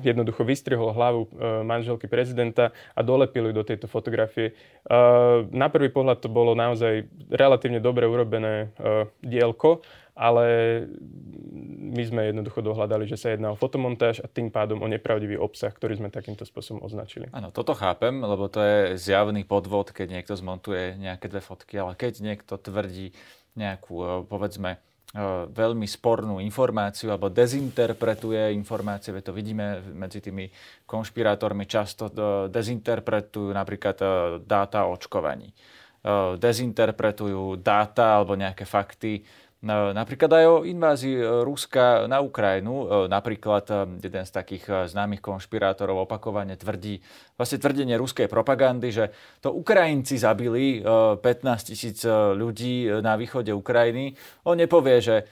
jednoducho 0.04 0.44
vystrihol 0.44 0.92
hlavu 0.92 1.22
e, 1.24 1.28
manželky 1.64 2.04
prezidenta 2.04 2.76
a 2.92 3.00
dolepil 3.00 3.50
ju 3.50 3.54
do 3.56 3.64
tejto 3.64 3.88
fotografie. 3.88 4.52
E, 4.52 4.54
na 5.48 5.72
prvý 5.72 5.88
pohľad 5.88 6.20
to 6.20 6.28
bolo 6.28 6.52
naozaj 6.52 7.08
relatívne 7.32 7.80
dobre 7.80 8.04
urobené 8.04 8.68
e, 8.76 9.08
dielko, 9.24 9.80
ale 10.12 10.44
my 11.92 12.02
sme 12.04 12.20
jednoducho 12.28 12.60
dohľadali, 12.60 13.08
že 13.08 13.16
sa 13.16 13.32
jedná 13.32 13.56
o 13.56 13.56
fotomontáž 13.56 14.20
a 14.20 14.28
tým 14.28 14.52
pádom 14.52 14.84
o 14.84 14.88
nepravdivý 14.88 15.40
obsah, 15.40 15.72
ktorý 15.72 15.96
sme 15.96 16.12
takýmto 16.12 16.44
spôsobom 16.44 16.84
označili. 16.84 17.32
Áno, 17.32 17.48
toto 17.48 17.72
chápem, 17.72 18.20
lebo 18.20 18.52
to 18.52 18.60
je 18.60 19.00
zjavný 19.00 19.48
podvod, 19.48 19.96
keď 19.96 20.20
niekto 20.20 20.36
zmontuje 20.36 21.00
nejaké 21.00 21.32
dve 21.32 21.40
fotky, 21.40 21.80
ale 21.80 21.96
keď 21.96 22.20
niekto 22.20 22.60
tvrdí 22.60 23.16
nejakú, 23.56 24.28
povedzme, 24.28 24.80
veľmi 25.52 25.84
spornú 25.84 26.40
informáciu 26.40 27.12
alebo 27.12 27.28
dezinterpretuje 27.28 28.56
informácie, 28.56 29.12
to 29.20 29.36
vidíme 29.36 29.84
medzi 29.92 30.24
tými 30.24 30.48
konšpirátormi, 30.88 31.68
často 31.68 32.08
e, 32.08 32.12
dezinterpretujú 32.48 33.52
napríklad 33.52 33.96
e, 34.00 34.06
dáta 34.40 34.88
o 34.88 34.96
očkovaní. 34.96 35.52
Dezinterpretujú 36.42 37.62
dáta 37.62 38.18
alebo 38.18 38.34
nejaké 38.34 38.66
fakty 38.66 39.22
Napríklad 39.62 40.42
aj 40.42 40.44
o 40.50 40.56
invázii 40.66 41.22
e, 41.22 41.24
Ruska 41.46 42.10
na 42.10 42.18
Ukrajinu. 42.18 43.06
E, 43.06 43.06
napríklad 43.06 43.62
e, 43.70 43.74
jeden 44.02 44.26
z 44.26 44.32
takých 44.34 44.90
známych 44.90 45.22
konšpirátorov 45.22 46.02
opakovane 46.02 46.58
tvrdí, 46.58 46.98
vlastne 47.38 47.62
tvrdenie 47.62 47.94
ruskej 47.94 48.26
propagandy, 48.26 48.90
že 48.90 49.14
to 49.38 49.54
Ukrajinci 49.54 50.18
zabili 50.18 50.82
15 50.82 51.22
tisíc 51.70 52.02
ľudí 52.34 52.86
na 53.02 53.14
východe 53.14 53.50
Ukrajiny. 53.54 54.14
On 54.46 54.54
nepovie, 54.54 55.02
že 55.02 55.26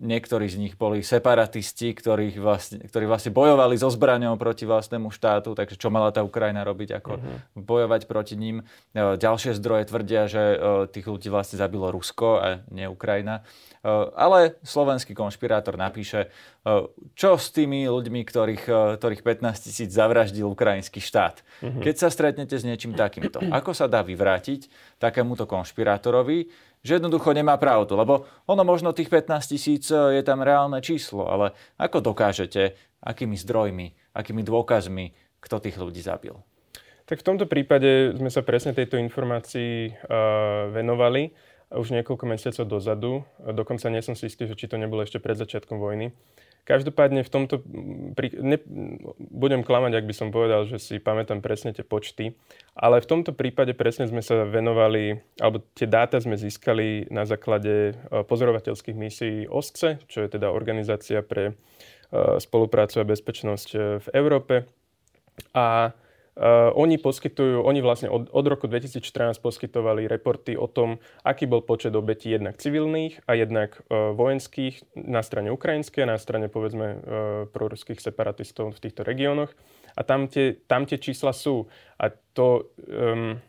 niektorí 0.00 0.48
z 0.48 0.56
nich 0.56 0.74
boli 0.80 1.04
separatisti, 1.04 1.92
ktorí 1.92 2.32
vlastne, 2.40 2.80
ktorí 2.84 3.04
vlastne 3.04 3.32
bojovali 3.32 3.76
so 3.76 3.92
zbraňou 3.92 4.40
proti 4.40 4.64
vlastnému 4.64 5.12
štátu, 5.12 5.52
takže 5.52 5.76
čo 5.76 5.92
mala 5.92 6.12
tá 6.16 6.24
Ukrajina 6.24 6.64
robiť, 6.64 6.96
ako 6.96 7.12
uh-huh. 7.20 7.36
bojovať 7.60 8.08
proti 8.08 8.40
ním. 8.40 8.64
Ďalšie 8.96 9.52
zdroje 9.56 9.92
tvrdia, 9.92 10.32
že 10.32 10.42
tých 10.96 11.04
ľudí 11.08 11.28
vlastne 11.28 11.60
zabilo 11.60 11.92
Rusko 11.92 12.28
a 12.40 12.46
nie 12.72 12.88
Ukrajina. 12.88 13.37
Eh, 13.78 14.06
ale 14.18 14.58
slovenský 14.66 15.14
konšpirátor 15.14 15.78
napíše, 15.78 16.26
eh, 16.26 16.82
čo 17.14 17.38
s 17.38 17.54
tými 17.54 17.86
ľuďmi, 17.86 18.26
ktorých, 18.26 18.64
eh, 18.66 18.78
ktorých 18.98 19.22
15 19.22 19.70
tisíc 19.70 19.94
zavraždil 19.94 20.50
ukrajinský 20.50 20.98
štát. 20.98 21.46
Mm-hmm. 21.62 21.82
Keď 21.86 21.94
sa 21.94 22.08
stretnete 22.10 22.58
s 22.58 22.66
niečím 22.66 22.98
takýmto, 22.98 23.38
ako 23.54 23.70
sa 23.70 23.86
dá 23.86 24.02
vyvrátiť 24.02 24.66
takémuto 24.98 25.46
konšpirátorovi, 25.46 26.50
že 26.82 26.98
jednoducho 26.98 27.30
nemá 27.30 27.54
pravdu, 27.54 27.94
lebo 27.94 28.26
ono 28.50 28.62
možno 28.66 28.90
tých 28.90 29.10
15 29.10 29.50
tisíc 29.50 29.90
je 29.90 30.22
tam 30.22 30.42
reálne 30.42 30.78
číslo, 30.82 31.26
ale 31.26 31.54
ako 31.78 32.14
dokážete, 32.14 32.74
akými 33.02 33.34
zdrojmi, 33.34 34.14
akými 34.14 34.42
dôkazmi, 34.42 35.14
kto 35.38 35.58
tých 35.58 35.78
ľudí 35.78 36.02
zabil? 36.02 36.34
Tak 37.08 37.24
v 37.24 37.26
tomto 37.26 37.46
prípade 37.48 38.14
sme 38.14 38.30
sa 38.30 38.44
presne 38.44 38.76
tejto 38.76 39.00
informácii 39.00 39.90
uh, 39.90 40.68
venovali 40.70 41.32
už 41.68 41.92
niekoľko 41.92 42.24
mesiacov 42.24 42.64
dozadu. 42.64 43.12
Dokonca 43.40 43.92
nie 43.92 44.00
som 44.00 44.16
si 44.16 44.32
istý, 44.32 44.48
že 44.48 44.56
či 44.56 44.68
to 44.68 44.80
nebolo 44.80 45.04
ešte 45.04 45.20
pred 45.20 45.36
začiatkom 45.36 45.76
vojny. 45.76 46.16
Každopádne 46.68 47.24
v 47.24 47.32
tomto, 47.32 47.64
pri, 48.12 48.28
ne, 48.44 48.60
budem 49.16 49.64
klamať, 49.64 50.04
ak 50.04 50.04
by 50.04 50.12
som 50.12 50.28
povedal, 50.28 50.68
že 50.68 50.76
si 50.76 51.00
pamätám 51.00 51.40
presne 51.40 51.72
tie 51.72 51.80
počty, 51.80 52.36
ale 52.76 53.00
v 53.00 53.08
tomto 53.08 53.32
prípade 53.32 53.72
presne 53.72 54.04
sme 54.04 54.20
sa 54.20 54.44
venovali, 54.44 55.16
alebo 55.40 55.64
tie 55.72 55.88
dáta 55.88 56.20
sme 56.20 56.36
získali 56.36 57.08
na 57.08 57.24
základe 57.24 57.96
e, 57.96 58.20
pozorovateľských 58.20 58.96
misií 59.00 59.48
OSCE, 59.48 60.04
čo 60.12 60.20
je 60.20 60.28
teda 60.28 60.52
organizácia 60.52 61.24
pre 61.24 61.44
e, 61.48 61.52
spoluprácu 62.36 63.00
a 63.00 63.08
bezpečnosť 63.08 63.68
e, 63.72 63.78
v 64.04 64.08
Európe. 64.12 64.68
A 65.56 65.96
Uh, 66.38 66.70
oni 66.78 67.02
poskytujú, 67.02 67.66
oni 67.66 67.82
vlastne 67.82 68.06
od, 68.06 68.30
od 68.30 68.46
roku 68.46 68.70
2014 68.70 69.42
poskytovali 69.42 70.06
reporty 70.06 70.54
o 70.54 70.70
tom, 70.70 71.02
aký 71.26 71.50
bol 71.50 71.66
počet 71.66 71.90
obetí 71.98 72.30
jednak 72.30 72.62
civilných 72.62 73.26
a 73.26 73.34
jednak 73.34 73.82
uh, 73.90 74.14
vojenských 74.14 74.86
na 74.94 75.26
strane 75.26 75.50
ukrajinskej 75.50 76.06
a 76.06 76.14
na 76.14 76.18
strane 76.22 76.46
povedzme 76.46 76.86
uh, 76.86 76.98
proruských 77.50 77.98
separatistov 77.98 78.70
v 78.78 78.82
týchto 78.86 79.02
regiónoch. 79.02 79.50
A 79.98 80.06
tam 80.06 80.30
tie, 80.30 80.54
tam 80.70 80.86
tie 80.86 81.02
čísla 81.02 81.34
sú. 81.34 81.66
A 81.98 82.14
to... 82.14 82.70
Um, 82.86 83.42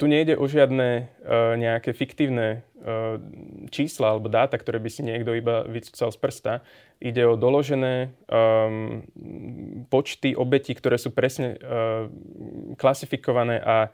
tu 0.00 0.08
nejde 0.08 0.40
o 0.40 0.48
žiadne 0.48 1.12
uh, 1.20 1.52
nejaké 1.60 1.92
fiktívne 1.92 2.64
uh, 2.80 3.20
čísla 3.68 4.16
alebo 4.16 4.32
dáta, 4.32 4.56
ktoré 4.56 4.80
by 4.80 4.88
si 4.88 5.04
niekto 5.04 5.36
iba 5.36 5.68
vycúcal 5.68 6.08
z 6.08 6.16
prsta. 6.16 6.52
Ide 7.04 7.28
o 7.28 7.36
doložené 7.36 8.16
um, 8.32 9.04
počty 9.92 10.32
obetí, 10.32 10.72
ktoré 10.72 10.96
sú 10.96 11.12
presne 11.12 11.60
uh, 11.60 12.08
klasifikované 12.80 13.60
a, 13.60 13.92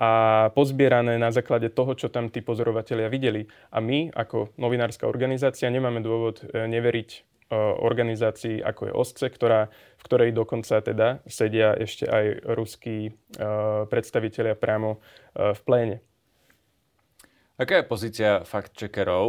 a 0.00 0.10
pozbierané 0.56 1.20
na 1.20 1.28
základe 1.28 1.68
toho, 1.68 1.92
čo 1.92 2.08
tam 2.08 2.32
tí 2.32 2.40
pozorovatelia 2.40 3.12
videli. 3.12 3.44
A 3.68 3.84
my, 3.84 4.16
ako 4.16 4.56
novinárska 4.56 5.04
organizácia, 5.04 5.68
nemáme 5.68 6.00
dôvod 6.00 6.40
neveriť 6.56 7.33
organizácií 7.52 8.64
ako 8.64 8.82
je 8.88 8.92
OSCE, 8.96 9.28
ktorá, 9.28 9.68
v 9.70 10.02
ktorej 10.06 10.30
dokonca 10.32 10.80
teda 10.80 11.20
sedia 11.28 11.76
ešte 11.76 12.08
aj 12.08 12.46
ruskí 12.56 13.12
predstavitelia 13.92 14.56
priamo 14.56 14.98
v 15.36 15.60
pléne. 15.64 15.96
Aká 17.54 17.78
je 17.78 17.86
pozícia 17.86 18.42
fact-checkerov 18.42 19.26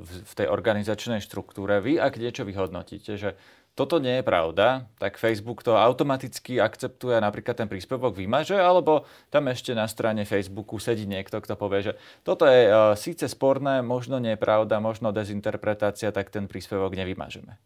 v 0.00 0.32
tej 0.32 0.48
organizačnej 0.48 1.20
štruktúre? 1.20 1.84
Vy, 1.84 2.00
ak 2.00 2.16
niečo 2.16 2.48
vyhodnotíte, 2.48 3.20
že 3.20 3.36
toto 3.76 4.00
nie 4.00 4.18
je 4.18 4.24
pravda, 4.24 4.88
tak 4.96 5.20
Facebook 5.20 5.60
to 5.60 5.76
automaticky 5.76 6.56
akceptuje 6.56 7.20
a 7.20 7.20
napríklad 7.20 7.60
ten 7.60 7.68
príspevok 7.68 8.16
vymaže, 8.16 8.56
alebo 8.56 9.04
tam 9.28 9.52
ešte 9.52 9.76
na 9.76 9.84
strane 9.84 10.24
Facebooku 10.24 10.80
sedí 10.80 11.04
niekto, 11.04 11.44
kto 11.44 11.60
povie, 11.60 11.92
že 11.92 11.92
toto 12.24 12.48
je 12.48 12.72
uh, 12.72 12.96
síce 12.96 13.28
sporné, 13.28 13.84
možno 13.84 14.16
nie 14.16 14.32
je 14.32 14.40
pravda, 14.40 14.80
možno 14.80 15.12
dezinterpretácia, 15.12 16.08
tak 16.08 16.32
ten 16.32 16.48
príspevok 16.48 16.96
nevymažeme. 16.96 17.60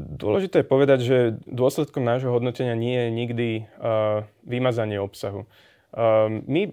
Dôležité 0.00 0.64
je 0.64 0.72
povedať, 0.72 0.98
že 1.04 1.18
dôsledkom 1.44 2.00
nášho 2.00 2.32
hodnotenia 2.32 2.72
nie 2.72 2.96
je 2.96 3.08
nikdy 3.12 3.48
uh, 3.76 4.24
vymazanie 4.48 4.96
obsahu. 4.96 5.44
Uh, 5.92 6.40
my 6.48 6.72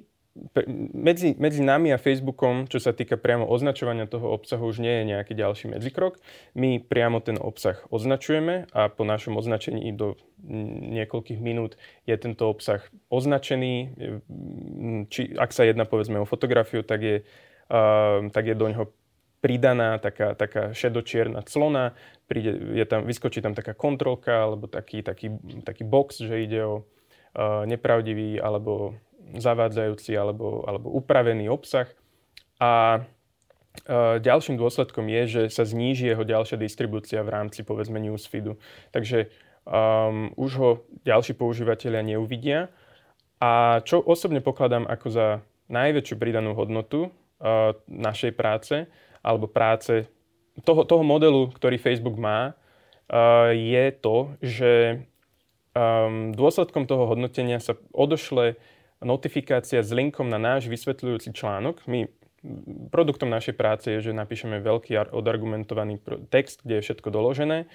medzi, 0.93 1.37
medzi 1.37 1.61
nami 1.61 1.93
a 1.93 2.01
Facebookom, 2.01 2.65
čo 2.65 2.81
sa 2.81 2.89
týka 2.89 3.21
priamo 3.21 3.45
označovania 3.45 4.09
toho 4.09 4.33
obsahu, 4.33 4.65
už 4.65 4.81
nie 4.81 4.89
je 5.01 5.03
nejaký 5.13 5.33
ďalší 5.37 5.69
medzikrok. 5.69 6.17
My 6.57 6.81
priamo 6.81 7.21
ten 7.21 7.37
obsah 7.37 7.77
označujeme 7.93 8.65
a 8.73 8.89
po 8.89 9.05
našom 9.05 9.37
označení 9.37 9.93
do 9.93 10.17
niekoľkých 10.89 11.37
minút 11.37 11.77
je 12.09 12.17
tento 12.17 12.49
obsah 12.49 12.81
označený. 13.13 13.93
Či, 15.13 15.37
ak 15.37 15.53
sa 15.53 15.69
jedná 15.69 15.85
povedzme 15.85 16.17
o 16.17 16.29
fotografiu, 16.29 16.81
tak 16.81 16.99
je, 17.05 17.17
uh, 17.69 18.25
tak 18.33 18.49
je 18.49 18.57
do 18.57 18.67
ňoho 18.73 18.89
pridaná 19.43 19.99
taká, 19.99 20.33
taká 20.33 20.71
šedočierna 20.71 21.43
clona, 21.45 21.93
príde, 22.25 22.79
je 22.79 22.85
tam, 22.87 23.03
vyskočí 23.05 23.43
tam 23.43 23.53
taká 23.53 23.75
kontrolka 23.75 24.49
alebo 24.49 24.71
taký, 24.71 25.03
taký, 25.03 25.35
taký 25.61 25.83
box, 25.83 26.23
že 26.25 26.41
ide 26.41 26.63
o 26.63 26.75
uh, 26.81 27.67
nepravdivý 27.67 28.39
alebo 28.39 28.97
zavádzajúci 29.37 30.13
alebo, 30.17 30.67
alebo 30.67 30.91
upravený 30.93 31.47
obsah. 31.49 31.87
A 32.59 33.01
e, 33.87 34.19
ďalším 34.19 34.59
dôsledkom 34.59 35.07
je, 35.09 35.21
že 35.27 35.41
sa 35.51 35.63
zníži 35.63 36.11
jeho 36.11 36.23
ďalšia 36.27 36.59
distribúcia 36.59 37.23
v 37.23 37.33
rámci 37.33 37.63
povedzme 37.63 37.97
newsfeedu. 37.97 38.59
Takže 38.91 39.31
um, 39.63 40.31
už 40.35 40.51
ho 40.59 40.69
ďalší 41.07 41.33
používateľia 41.35 42.03
neuvidia. 42.03 42.71
A 43.43 43.83
čo 43.83 43.99
osobne 43.99 44.39
pokladám 44.39 44.87
ako 44.87 45.07
za 45.11 45.27
najväčšiu 45.67 46.15
pridanú 46.15 46.55
hodnotu 46.55 47.09
uh, 47.09 47.75
našej 47.87 48.35
práce 48.35 48.87
alebo 49.23 49.47
práce 49.47 50.07
toho, 50.63 50.83
toho 50.83 51.03
modelu, 51.03 51.49
ktorý 51.51 51.79
Facebook 51.79 52.19
má, 52.19 52.53
uh, 52.53 53.51
je 53.51 53.85
to, 53.99 54.17
že 54.43 54.71
um, 55.75 56.31
dôsledkom 56.35 56.85
toho 56.87 57.09
hodnotenia 57.09 57.59
sa 57.59 57.75
odošle 57.91 58.55
notifikácia 59.03 59.83
s 59.83 59.91
linkom 59.91 60.27
na 60.27 60.39
náš 60.41 60.67
vysvetľujúci 60.67 61.35
článok. 61.35 61.83
My 61.87 62.09
produktom 62.91 63.31
našej 63.31 63.55
práce 63.55 63.87
je, 63.87 64.11
že 64.11 64.11
napíšeme 64.11 64.59
veľký 64.59 65.15
odargumentovaný 65.15 66.03
text, 66.27 66.63
kde 66.63 66.79
je 66.79 66.85
všetko 66.91 67.09
doložené. 67.11 67.71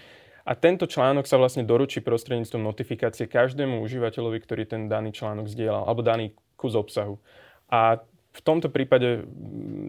A 0.49 0.57
tento 0.57 0.89
článok 0.89 1.29
sa 1.29 1.37
vlastne 1.37 1.65
doručí 1.65 2.01
prostredníctvom 2.01 2.65
notifikácie 2.65 3.29
každému 3.29 3.85
užívateľovi, 3.85 4.39
ktorý 4.41 4.65
ten 4.65 4.89
daný 4.89 5.13
článok 5.13 5.49
zdieľal, 5.49 5.85
alebo 5.85 6.01
daný 6.01 6.33
kus 6.57 6.73
obsahu. 6.73 7.21
A 7.69 8.01
v 8.33 8.41
tomto 8.41 8.73
prípade 8.73 9.29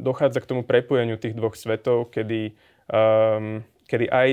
dochádza 0.03 0.43
k 0.43 0.49
tomu 0.51 0.67
prepojeniu 0.67 1.15
tých 1.15 1.35
dvoch 1.35 1.55
svetov, 1.55 2.11
kedy, 2.11 2.55
um, 2.91 3.63
kedy 3.87 4.11
aj 4.11 4.29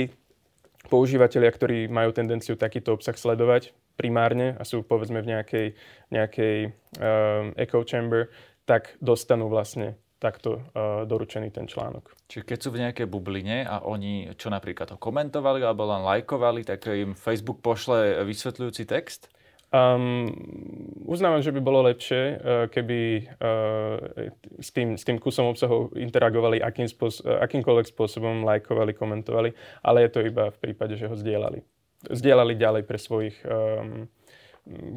používateľia, 0.90 1.50
ktorí 1.50 1.78
majú 1.86 2.10
tendenciu 2.10 2.58
takýto 2.58 2.94
obsah 2.94 3.14
sledovať 3.14 3.70
primárne 3.96 4.54
a 4.60 4.62
sú 4.62 4.84
povedzme 4.84 5.24
v 5.24 5.34
nejakej, 5.34 5.66
nejakej 6.12 6.56
um, 7.00 7.56
echo 7.56 7.80
chamber, 7.88 8.28
tak 8.68 8.94
dostanú 9.00 9.48
vlastne 9.48 9.96
takto 10.16 10.64
uh, 10.72 11.04
doručený 11.04 11.52
ten 11.52 11.68
článok. 11.68 12.12
Čiže 12.28 12.44
keď 12.44 12.58
sú 12.60 12.68
v 12.72 12.80
nejakej 12.88 13.06
bubline 13.08 13.68
a 13.68 13.84
oni 13.84 14.32
čo 14.36 14.48
napríklad 14.48 14.92
to 14.92 14.96
komentovali 14.96 15.60
alebo 15.60 15.84
len 15.88 16.04
lajkovali, 16.04 16.64
tak 16.64 16.88
im 16.88 17.12
Facebook 17.12 17.60
pošle 17.60 18.24
vysvetľujúci 18.24 18.88
text? 18.88 19.28
Um, 19.74 20.30
uznávam, 21.04 21.42
že 21.42 21.50
by 21.50 21.60
bolo 21.60 21.84
lepšie, 21.90 22.22
uh, 22.22 22.64
keby 22.70 23.28
uh, 23.42 23.98
s, 24.62 24.70
tým, 24.72 24.96
s 24.96 25.04
tým 25.04 25.18
kusom 25.20 25.52
obsahu 25.52 25.92
interagovali 25.98 26.62
akým 26.62 26.86
spôs- 26.86 27.20
uh, 27.20 27.42
akýmkoľvek 27.44 27.90
spôsobom, 27.92 28.46
lajkovali, 28.46 28.94
komentovali, 28.96 29.50
ale 29.82 30.06
je 30.06 30.10
to 30.14 30.20
iba 30.22 30.54
v 30.54 30.58
prípade, 30.62 30.94
že 30.96 31.10
ho 31.10 31.18
zdieľali. 31.18 31.60
Zdieľali 32.04 32.54
ďalej 32.60 32.82
pre 32.84 32.98
svojich 33.00 33.36
um, 33.46 34.10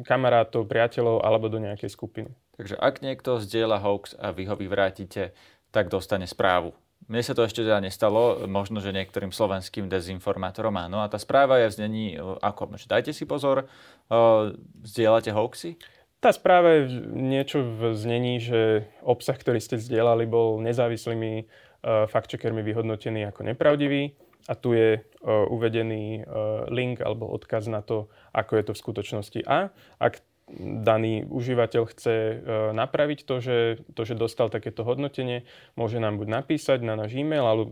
kamarátov, 0.02 0.66
priateľov 0.66 1.22
alebo 1.22 1.46
do 1.46 1.62
nejakej 1.62 1.90
skupiny. 1.90 2.30
Takže 2.58 2.76
ak 2.76 3.00
niekto 3.00 3.40
zdieľa 3.40 3.80
hoax 3.80 4.18
a 4.18 4.34
vy 4.34 4.44
ho 4.50 4.58
vyvrátite, 4.58 5.32
tak 5.70 5.88
dostane 5.88 6.26
správu. 6.26 6.74
Mne 7.08 7.24
sa 7.24 7.32
to 7.32 7.42
ešte 7.42 7.64
teda 7.64 7.80
nestalo, 7.80 8.44
možno, 8.46 8.78
že 8.78 8.92
niektorým 8.92 9.32
slovenským 9.32 9.88
dezinformátorom 9.88 10.76
áno. 10.76 11.00
A 11.00 11.10
tá 11.10 11.16
správa 11.16 11.58
je 11.64 11.72
v 11.72 11.76
znení, 11.80 12.06
e, 12.14 12.16
ako, 12.20 12.76
že 12.76 12.86
dajte 12.86 13.10
si 13.16 13.24
pozor, 13.24 13.66
uh, 13.66 14.52
zdieľate 14.84 15.32
hoaxy? 15.32 15.80
Tá 16.20 16.30
správa 16.30 16.76
je 16.76 17.00
niečo 17.16 17.64
v 17.64 17.96
znení, 17.96 18.38
že 18.38 18.84
obsah, 19.00 19.34
ktorý 19.34 19.58
ste 19.58 19.80
zdieľali, 19.80 20.28
bol 20.28 20.60
nezávislými 20.60 21.48
uh, 21.48 22.04
fact-checkermi 22.12 22.60
vyhodnotený 22.60 23.26
ako 23.32 23.48
nepravdivý 23.48 24.12
a 24.48 24.54
tu 24.56 24.72
je 24.72 25.00
uh, 25.00 25.02
uvedený 25.48 26.24
uh, 26.24 26.64
link 26.72 27.00
alebo 27.00 27.28
odkaz 27.28 27.68
na 27.68 27.84
to, 27.84 28.08
ako 28.32 28.52
je 28.56 28.64
to 28.68 28.72
v 28.72 28.82
skutočnosti. 28.82 29.40
A 29.44 29.72
ak 30.00 30.24
daný 30.58 31.24
užívateľ 31.30 31.82
chce 31.94 32.14
e, 32.14 32.34
napraviť 32.74 33.22
to 33.22 33.34
že, 33.38 33.58
to, 33.94 34.02
že 34.02 34.18
dostal 34.18 34.50
takéto 34.50 34.82
hodnotenie, 34.82 35.46
môže 35.78 36.02
nám 36.02 36.18
buď 36.18 36.42
napísať 36.42 36.82
na 36.82 36.98
náš 36.98 37.14
e-mail, 37.14 37.46
alebo 37.46 37.64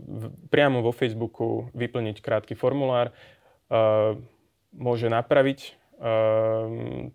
priamo 0.47 0.79
vo 0.79 0.95
Facebooku 0.95 1.67
vyplniť 1.75 2.23
krátky 2.23 2.53
formulár. 2.55 3.11
E, 3.11 3.13
môže 4.71 5.11
napraviť 5.11 5.59
e, 5.59 5.71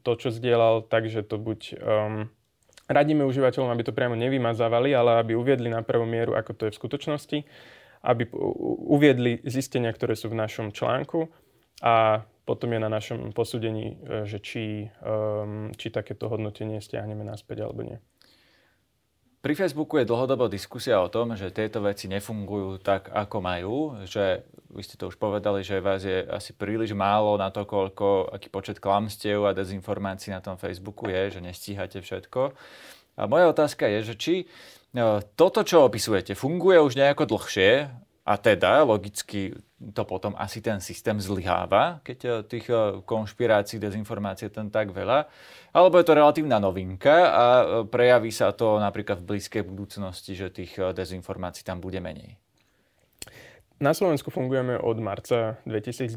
to, 0.04 0.12
čo 0.20 0.28
zdieľal, 0.34 0.84
takže 0.84 1.24
to 1.24 1.40
buď 1.40 1.80
radíme 2.84 3.24
užívateľom, 3.24 3.72
aby 3.72 3.82
to 3.86 3.96
priamo 3.96 4.18
nevymazávali, 4.18 4.92
ale 4.92 5.24
aby 5.24 5.32
uviedli 5.32 5.72
na 5.72 5.80
prvú 5.80 6.04
mieru, 6.04 6.36
ako 6.36 6.52
to 6.52 6.62
je 6.68 6.72
v 6.76 6.80
skutočnosti, 6.80 7.38
aby 8.04 8.28
uviedli 8.92 9.40
zistenia, 9.48 9.88
ktoré 9.90 10.12
sú 10.12 10.28
v 10.28 10.38
našom 10.38 10.70
článku 10.70 11.32
a 11.80 12.22
potom 12.44 12.68
je 12.76 12.80
na 12.80 12.92
našom 12.92 13.32
posúdení, 13.32 13.96
e, 14.04 14.28
že 14.28 14.38
či, 14.44 14.92
um, 15.00 15.72
či 15.72 15.88
takéto 15.88 16.28
hodnotenie 16.28 16.76
stiahneme 16.84 17.24
naspäť 17.24 17.64
alebo 17.64 17.80
nie. 17.80 17.96
Pri 19.40 19.52
Facebooku 19.52 20.00
je 20.00 20.08
dlhodobo 20.08 20.48
diskusia 20.48 21.04
o 21.04 21.12
tom, 21.12 21.36
že 21.36 21.52
tieto 21.52 21.84
veci 21.84 22.08
nefungujú 22.08 22.80
tak, 22.80 23.12
ako 23.12 23.36
majú, 23.44 23.76
že 24.08 24.40
vy 24.72 24.80
ste 24.80 24.96
to 24.96 25.12
už 25.12 25.20
povedali, 25.20 25.60
že 25.60 25.84
vás 25.84 26.00
je 26.00 26.24
asi 26.24 26.56
príliš 26.56 26.96
málo 26.96 27.36
na 27.36 27.52
to, 27.52 27.68
koľko, 27.68 28.32
aký 28.32 28.48
počet 28.48 28.80
klamstiev 28.80 29.44
a 29.44 29.52
dezinformácií 29.52 30.32
na 30.32 30.40
tom 30.40 30.56
Facebooku 30.56 31.12
je, 31.12 31.36
že 31.36 31.40
nestíhate 31.44 32.00
všetko. 32.00 32.56
A 33.20 33.28
moja 33.28 33.52
otázka 33.52 33.84
je, 33.84 34.00
že 34.00 34.14
či 34.16 34.34
toto, 35.34 35.66
čo 35.66 35.90
opisujete, 35.90 36.38
funguje 36.38 36.78
už 36.78 36.94
nejako 36.94 37.26
dlhšie 37.26 37.90
a 38.24 38.32
teda 38.38 38.86
logicky 38.86 39.52
to 39.92 40.02
potom 40.08 40.32
asi 40.40 40.64
ten 40.64 40.80
systém 40.80 41.20
zlyháva, 41.20 42.00
keď 42.00 42.18
eh, 42.24 42.32
tých 42.48 42.66
eh, 42.72 43.02
konšpirácií, 43.04 43.76
dezinformácií 43.76 44.48
je 44.48 44.54
tam 44.54 44.72
tak 44.72 44.94
veľa. 44.94 45.28
Alebo 45.74 45.98
je 46.00 46.06
to 46.06 46.14
relatívna 46.14 46.62
novinka 46.62 47.16
a 47.34 47.44
prejaví 47.90 48.30
sa 48.30 48.54
to 48.54 48.78
napríklad 48.78 49.18
v 49.20 49.36
blízkej 49.36 49.66
budúcnosti, 49.66 50.38
že 50.38 50.54
tých 50.54 50.78
dezinformácií 50.78 51.66
tam 51.66 51.82
bude 51.82 51.98
menej. 51.98 52.38
Na 53.82 53.90
Slovensku 53.90 54.30
fungujeme 54.30 54.78
od 54.78 55.02
marca 55.02 55.58
2020, 55.66 56.14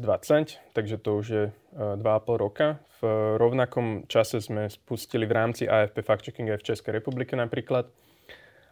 takže 0.78 0.96
to 1.02 1.10
už 1.18 1.26
je 1.26 1.44
2,5 1.74 1.98
roka. 2.38 2.78
V 3.02 3.34
rovnakom 3.34 4.06
čase 4.06 4.38
sme 4.38 4.70
spustili 4.70 5.26
v 5.26 5.34
rámci 5.34 5.66
AFP 5.66 6.06
fact-checking 6.06 6.54
aj 6.54 6.62
v 6.62 6.66
Českej 6.70 7.02
republike 7.02 7.34
napríklad. 7.34 7.90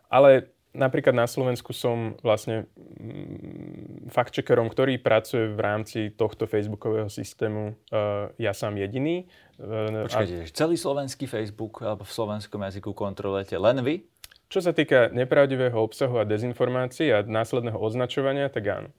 Ale 0.07 0.51
napríklad 0.77 1.17
na 1.17 1.25
Slovensku 1.25 1.73
som 1.73 2.15
vlastne 2.21 2.69
mm, 2.77 4.13
fact-checkerom, 4.13 4.69
ktorý 4.69 5.01
pracuje 5.01 5.51
v 5.51 5.61
rámci 5.61 6.13
tohto 6.13 6.45
facebookového 6.45 7.09
systému 7.09 7.75
uh, 7.91 8.31
ja 8.37 8.53
sám 8.53 8.77
jediný. 8.77 9.25
Uh, 9.57 10.05
Počkajte, 10.07 10.37
a... 10.45 10.53
celý 10.53 10.77
slovenský 10.77 11.25
Facebook 11.25 11.81
alebo 11.81 12.05
v 12.05 12.13
slovenskom 12.13 12.61
jazyku 12.61 12.93
kontrolujete 12.93 13.57
len 13.57 13.81
vy? 13.81 14.05
Čo 14.47 14.63
sa 14.63 14.71
týka 14.71 15.11
nepravdivého 15.11 15.75
obsahu 15.75 16.23
a 16.23 16.29
dezinformácií 16.29 17.11
a 17.11 17.27
následného 17.27 17.75
označovania, 17.83 18.47
tak 18.47 18.71
áno. 18.71 18.91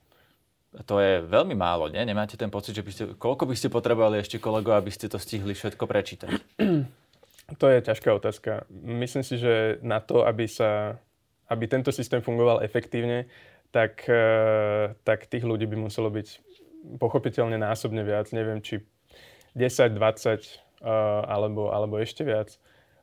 To 0.83 0.99
je 0.99 1.23
veľmi 1.23 1.55
málo, 1.55 1.87
nie? 1.87 2.03
Nemáte 2.03 2.35
ten 2.35 2.51
pocit, 2.51 2.75
že 2.75 2.83
by 2.83 2.91
ste, 2.91 3.03
koľko 3.15 3.47
by 3.47 3.55
ste 3.55 3.71
potrebovali 3.71 4.19
ešte 4.19 4.37
kolegov, 4.37 4.75
aby 4.75 4.91
ste 4.91 5.07
to 5.07 5.15
stihli 5.15 5.55
všetko 5.55 5.87
prečítať? 5.87 6.31
To 7.47 7.71
je 7.71 7.79
ťažká 7.79 8.11
otázka. 8.11 8.67
Myslím 8.71 9.23
si, 9.23 9.39
že 9.39 9.79
na 9.79 10.03
to, 10.03 10.27
aby 10.27 10.51
sa 10.51 10.99
aby 11.47 11.65
tento 11.67 11.91
systém 11.95 12.19
fungoval 12.19 12.63
efektívne, 12.63 13.27
tak, 13.71 14.03
eh, 14.07 14.95
tak 15.03 15.27
tých 15.27 15.43
ľudí 15.43 15.67
by 15.67 15.75
muselo 15.79 16.11
byť 16.11 16.27
pochopiteľne 16.99 17.59
násobne 17.59 18.03
viac. 18.03 18.31
Neviem, 18.31 18.63
či 18.63 18.83
10, 19.55 19.95
20 19.95 20.59
eh, 20.79 20.87
alebo, 21.27 21.71
alebo 21.71 21.99
ešte 21.99 22.23
viac. 22.27 22.55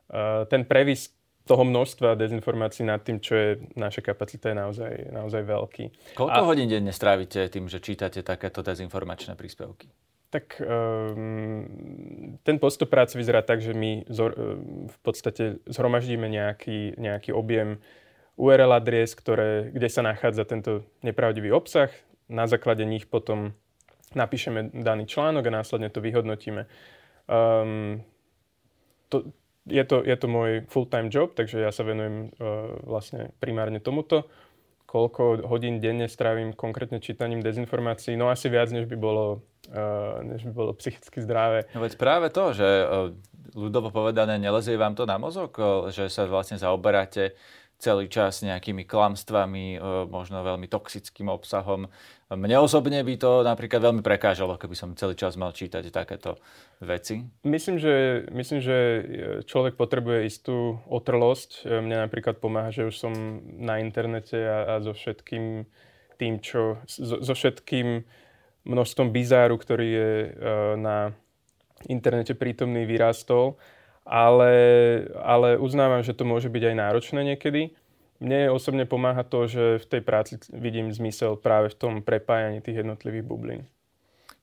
Eh, 0.09 0.45
ten 0.49 0.65
previs 0.65 1.13
toho 1.45 1.61
množstva 1.61 2.17
dezinformácií 2.17 2.81
nad 2.81 3.05
tým, 3.05 3.21
čo 3.21 3.37
je 3.37 3.49
naša 3.77 4.01
kapacita, 4.01 4.49
je 4.49 4.57
naozaj, 4.57 4.93
naozaj 5.13 5.45
veľký. 5.45 5.85
Koľko 6.17 6.41
A... 6.41 6.47
hodín 6.49 6.65
denne 6.65 6.89
strávite 6.89 7.45
tým, 7.53 7.69
že 7.69 7.77
čítate 7.77 8.25
takéto 8.25 8.65
dezinformačné 8.65 9.37
príspevky? 9.37 9.93
Tak 10.35 10.59
um, 10.59 11.63
ten 12.43 12.59
postup 12.59 12.91
práce 12.91 13.15
vyzerá 13.15 13.39
tak, 13.39 13.63
že 13.63 13.71
my 13.71 14.03
zor, 14.11 14.35
v 14.91 14.97
podstate 14.99 15.63
zhromaždíme 15.63 16.27
nejaký, 16.27 16.99
nejaký 16.99 17.31
objem 17.31 17.79
URL 18.35 18.75
adries, 18.75 19.15
ktoré, 19.15 19.71
kde 19.71 19.87
sa 19.87 20.03
nachádza 20.03 20.43
tento 20.43 20.83
nepravdivý 20.99 21.55
obsah. 21.55 21.87
Na 22.27 22.51
základe 22.51 22.83
nich 22.83 23.07
potom 23.07 23.55
napíšeme 24.11 24.75
daný 24.75 25.07
článok 25.07 25.47
a 25.47 25.55
následne 25.63 25.87
to 25.87 26.03
vyhodnotíme. 26.03 26.67
Um, 27.31 28.03
to, 29.07 29.31
je, 29.63 29.83
to, 29.87 30.03
je 30.03 30.15
to 30.19 30.27
môj 30.27 30.67
full-time 30.67 31.07
job, 31.07 31.31
takže 31.31 31.63
ja 31.63 31.71
sa 31.71 31.87
venujem 31.87 32.35
uh, 32.35 32.75
vlastne 32.83 33.31
primárne 33.39 33.79
tomuto. 33.79 34.27
Koľko 34.85 35.47
hodín 35.47 35.79
denne 35.79 36.11
strávim 36.11 36.51
konkrétne 36.51 36.99
čítaním 36.99 37.39
dezinformácií? 37.39 38.19
No 38.19 38.27
asi 38.27 38.51
viac, 38.51 38.67
než 38.75 38.85
by 38.91 38.99
bolo, 38.99 39.47
než 40.25 40.45
by 40.49 40.51
bolo 40.53 40.71
psychicky 40.77 41.21
zdravé. 41.21 41.65
No 41.73 41.81
veď 41.81 41.97
práve 41.97 42.27
to, 42.29 42.53
že 42.53 42.65
uh, 42.65 43.11
ľudovo 43.57 43.89
povedané, 43.89 44.37
nelezie 44.37 44.77
vám 44.77 44.93
to 44.93 45.09
na 45.09 45.17
mozog, 45.17 45.55
uh, 45.57 45.89
že 45.89 46.09
sa 46.11 46.27
vlastne 46.29 46.61
zaoberáte 46.61 47.37
celý 47.75 48.07
čas 48.07 48.39
nejakými 48.39 48.87
klamstvami, 48.87 49.83
možno 50.07 50.39
veľmi 50.47 50.63
toxickým 50.71 51.27
obsahom. 51.27 51.91
Mne 52.31 52.63
osobne 52.63 53.03
by 53.03 53.19
to 53.19 53.43
napríklad 53.43 53.83
veľmi 53.83 53.99
prekážalo, 53.99 54.55
keby 54.55 54.75
som 54.79 54.95
celý 54.95 55.19
čas 55.19 55.35
mal 55.35 55.51
čítať 55.51 55.91
takéto 55.91 56.39
veci. 56.79 57.27
Myslím, 57.43 57.75
že, 57.75 58.25
myslím, 58.31 58.63
že 58.63 58.77
človek 59.43 59.75
potrebuje 59.75 60.23
istú 60.23 60.79
otrlosť. 60.87 61.67
Mne 61.67 62.07
napríklad 62.07 62.39
pomáha, 62.39 62.71
že 62.71 62.87
už 62.87 62.95
som 62.95 63.13
na 63.43 63.83
internete 63.83 64.39
a, 64.39 64.79
a 64.79 64.79
so 64.79 64.95
všetkým 64.95 65.67
tým, 66.15 66.39
čo, 66.39 66.79
so, 66.87 67.19
so 67.19 67.33
všetkým 67.35 68.07
množstvom 68.65 69.13
bizáru, 69.13 69.55
ktorý 69.57 69.87
je 69.87 70.11
uh, 70.25 70.29
na 70.75 71.13
internete 71.85 72.33
prítomný, 72.33 72.85
vyrastol 72.89 73.57
ale, 74.05 74.53
ale 75.17 75.57
uznávam, 75.57 76.05
že 76.05 76.13
to 76.13 76.29
môže 76.29 76.47
byť 76.47 76.63
aj 76.71 76.75
náročné 76.77 77.19
niekedy. 77.25 77.73
Mne 78.21 78.53
osobne 78.53 78.85
pomáha 78.85 79.25
to, 79.25 79.49
že 79.49 79.81
v 79.81 79.85
tej 79.89 80.01
práci 80.05 80.33
vidím 80.53 80.93
zmysel 80.93 81.35
práve 81.35 81.73
v 81.73 81.75
tom 81.75 81.93
prepájaní 82.05 82.61
tých 82.61 82.85
jednotlivých 82.85 83.25
bublín. 83.25 83.61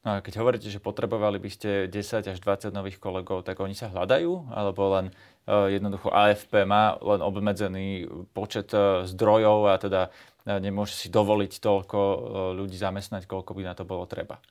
No 0.03 0.19
a 0.19 0.23
keď 0.23 0.43
hovoríte, 0.43 0.67
že 0.67 0.83
potrebovali 0.83 1.39
by 1.39 1.51
ste 1.51 1.71
10 1.87 2.35
až 2.35 2.39
20 2.43 2.75
nových 2.75 2.99
kolegov, 2.99 3.47
tak 3.47 3.63
oni 3.63 3.79
sa 3.79 3.87
hľadajú? 3.87 4.51
Alebo 4.51 4.91
len 4.99 5.15
uh, 5.47 5.71
jednoducho 5.71 6.11
AFP 6.11 6.67
má 6.67 6.99
len 6.99 7.23
obmedzený 7.23 8.11
počet 8.35 8.75
uh, 8.75 9.07
zdrojov 9.07 9.71
a 9.71 9.79
teda 9.79 10.03
uh, 10.11 10.59
nemôže 10.59 10.99
si 10.99 11.07
dovoliť 11.07 11.53
toľko 11.63 11.99
uh, 12.03 12.19
ľudí 12.59 12.75
zamestnať, 12.75 13.31
koľko 13.31 13.55
by 13.55 13.63
na 13.63 13.79
to 13.79 13.87
bolo 13.87 14.03
treba? 14.11 14.43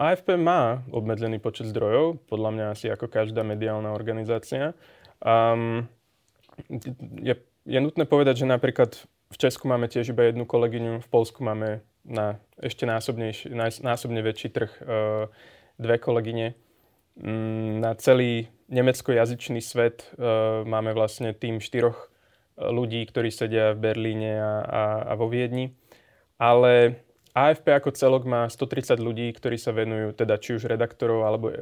AFP 0.00 0.40
má 0.40 0.80
obmedzený 0.88 1.44
počet 1.44 1.68
zdrojov, 1.68 2.24
podľa 2.26 2.50
mňa 2.56 2.64
asi 2.72 2.88
ako 2.88 3.06
každá 3.12 3.44
mediálna 3.44 3.92
organizácia. 3.92 4.72
Um, 5.20 5.86
je, 7.20 7.36
je 7.68 7.78
nutné 7.84 8.08
povedať, 8.08 8.42
že 8.42 8.46
napríklad 8.48 8.96
v 9.28 9.36
Česku 9.36 9.68
máme 9.68 9.92
tiež 9.92 10.16
iba 10.16 10.24
jednu 10.24 10.48
kolegyňu, 10.48 11.04
v 11.04 11.08
Polsku 11.12 11.44
máme 11.44 11.84
na 12.04 12.38
ešte 12.60 12.84
násobne 13.80 14.20
väčší 14.20 14.48
trh 14.52 14.72
uh, 14.80 15.26
dve 15.80 15.96
kolegyne. 15.98 16.54
Um, 17.16 17.80
na 17.80 17.96
celý 17.96 18.48
nemeckojazyčný 18.68 19.60
svet 19.64 20.08
uh, 20.14 20.62
máme 20.68 20.92
vlastne 20.92 21.32
tým 21.32 21.58
štyroch 21.60 22.12
ľudí, 22.54 23.02
ktorí 23.10 23.34
sedia 23.34 23.74
v 23.74 23.82
Berlíne 23.82 24.38
a, 24.38 24.52
a, 24.62 24.82
a 25.10 25.12
vo 25.18 25.26
Viedni. 25.26 25.74
Ale 26.38 27.02
AFP 27.34 27.66
ako 27.74 27.90
celok 27.98 28.22
má 28.30 28.46
130 28.46 28.94
ľudí, 29.02 29.26
ktorí 29.34 29.58
sa 29.58 29.74
venujú, 29.74 30.14
teda 30.14 30.38
či 30.38 30.54
už 30.54 30.70
redaktorov 30.70 31.26
alebo 31.26 31.50
e, 31.50 31.54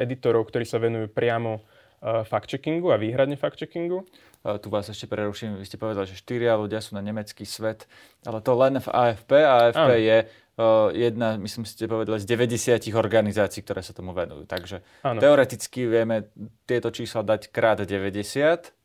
editorov, 0.00 0.48
ktorí 0.48 0.64
sa 0.64 0.80
venujú 0.80 1.12
priamo 1.12 1.60
e, 1.60 1.62
fact-checkingu 2.02 2.90
a 2.90 2.98
výhradne 2.98 3.38
fact-checkingu. 3.38 4.02
E, 4.42 4.58
tu 4.58 4.68
vás 4.68 4.90
ešte 4.90 5.06
preruším, 5.06 5.62
vy 5.62 5.66
ste 5.66 5.78
povedali, 5.78 6.10
že 6.10 6.18
štyria 6.18 6.58
ľudia 6.58 6.82
sú 6.82 6.98
na 6.98 7.02
nemecký 7.02 7.46
svet, 7.46 7.86
ale 8.26 8.42
to 8.42 8.52
len 8.58 8.82
v 8.82 8.88
AFP. 8.90 9.30
AFP 9.38 9.78
Áno. 9.78 10.02
je 10.02 10.16
uh, 10.26 10.90
jedna, 10.90 11.38
myslím 11.38 11.62
si, 11.62 11.78
ste 11.78 11.86
povedali, 11.86 12.18
z 12.18 12.26
90 12.26 12.90
organizácií, 12.92 13.62
ktoré 13.62 13.86
sa 13.86 13.94
tomu 13.94 14.10
venujú. 14.10 14.44
Takže 14.50 14.82
Áno. 15.06 15.22
teoreticky 15.22 15.86
vieme 15.86 16.26
tieto 16.66 16.90
čísla 16.90 17.22
dať 17.22 17.54
krát 17.54 17.78
90 17.78 18.82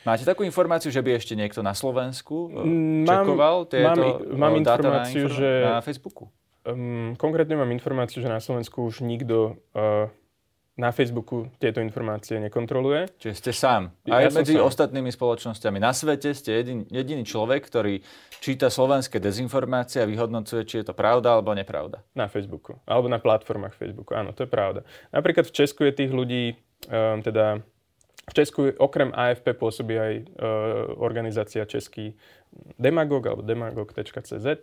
Máte 0.00 0.24
takú 0.24 0.48
informáciu, 0.48 0.88
že 0.88 1.04
by 1.04 1.20
ešte 1.20 1.36
niekto 1.36 1.60
na 1.60 1.76
Slovensku 1.76 2.48
eh, 2.48 3.04
mám, 3.04 3.24
čekoval 3.28 3.56
tieto 3.68 4.04
mám, 4.32 4.48
mám 4.48 4.54
eh, 4.56 4.60
informáciu, 4.64 5.24
na, 5.28 5.36
že, 5.36 5.50
na 5.60 5.80
Facebooku? 5.84 6.32
Um, 6.64 7.16
konkrétne 7.20 7.56
mám 7.56 7.68
informáciu, 7.72 8.24
že 8.24 8.28
na 8.28 8.40
Slovensku 8.40 8.84
už 8.84 9.04
nikto 9.04 9.60
uh, 9.76 10.08
na 10.78 10.94
Facebooku 10.94 11.50
tieto 11.60 11.82
informácie 11.82 12.40
nekontroluje. 12.40 13.10
Čiže 13.20 13.34
ste 13.36 13.52
sám. 13.52 13.82
Aj 14.08 14.26
ja 14.26 14.30
medzi 14.32 14.56
sám. 14.56 14.64
ostatnými 14.64 15.10
spoločnosťami 15.12 15.78
na 15.82 15.92
svete 15.92 16.32
ste 16.32 16.62
jedin, 16.62 16.80
jediný 16.88 17.26
človek, 17.26 17.66
ktorý 17.68 18.00
číta 18.40 18.72
slovenské 18.72 19.20
dezinformácie 19.20 20.00
a 20.00 20.08
vyhodnocuje, 20.08 20.64
či 20.64 20.80
je 20.80 20.88
to 20.88 20.94
pravda 20.96 21.36
alebo 21.36 21.52
nepravda. 21.52 22.00
Na 22.16 22.30
Facebooku. 22.32 22.80
Alebo 22.88 23.12
na 23.12 23.20
platformách 23.20 23.76
Facebooku. 23.76 24.16
Áno, 24.16 24.32
to 24.32 24.46
je 24.46 24.50
pravda. 24.50 24.86
Napríklad 25.12 25.50
v 25.50 25.56
Česku 25.56 25.84
je 25.84 25.92
tých 25.92 26.12
ľudí, 26.14 26.56
um, 26.88 27.20
teda 27.20 27.60
v 28.30 28.32
Česku 28.32 28.70
okrem 28.78 29.10
AFP 29.10 29.58
pôsobí 29.58 29.98
aj 29.98 30.14
e, 30.14 30.24
organizácia 31.02 31.66
Český 31.66 32.14
demagog 32.78 33.26
alebo 33.26 33.42
demagog.cz. 33.42 34.46
E, 34.46 34.58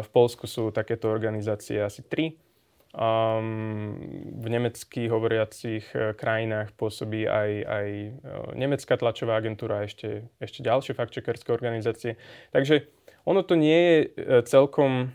v 0.00 0.08
Polsku 0.08 0.48
sú 0.48 0.72
takéto 0.72 1.12
organizácie 1.12 1.84
asi 1.84 2.00
tri. 2.00 2.40
Um, 2.88 4.00
v 4.40 4.46
nemeckých 4.48 5.12
hovoriacich 5.12 5.84
e, 5.92 6.16
krajinách 6.16 6.72
pôsobí 6.72 7.28
aj, 7.28 7.50
aj 7.68 7.88
e, 7.92 8.10
nemecká 8.56 8.96
tlačová 8.96 9.36
agentúra 9.36 9.84
a 9.84 9.86
ešte, 9.86 10.24
ešte 10.40 10.64
ďalšie 10.64 10.96
faktčekerské 10.96 11.52
organizácie. 11.52 12.16
Takže 12.48 12.88
ono 13.28 13.44
to 13.44 13.60
nie 13.60 13.76
je 13.76 13.96
e, 14.00 14.06
celkom 14.48 15.12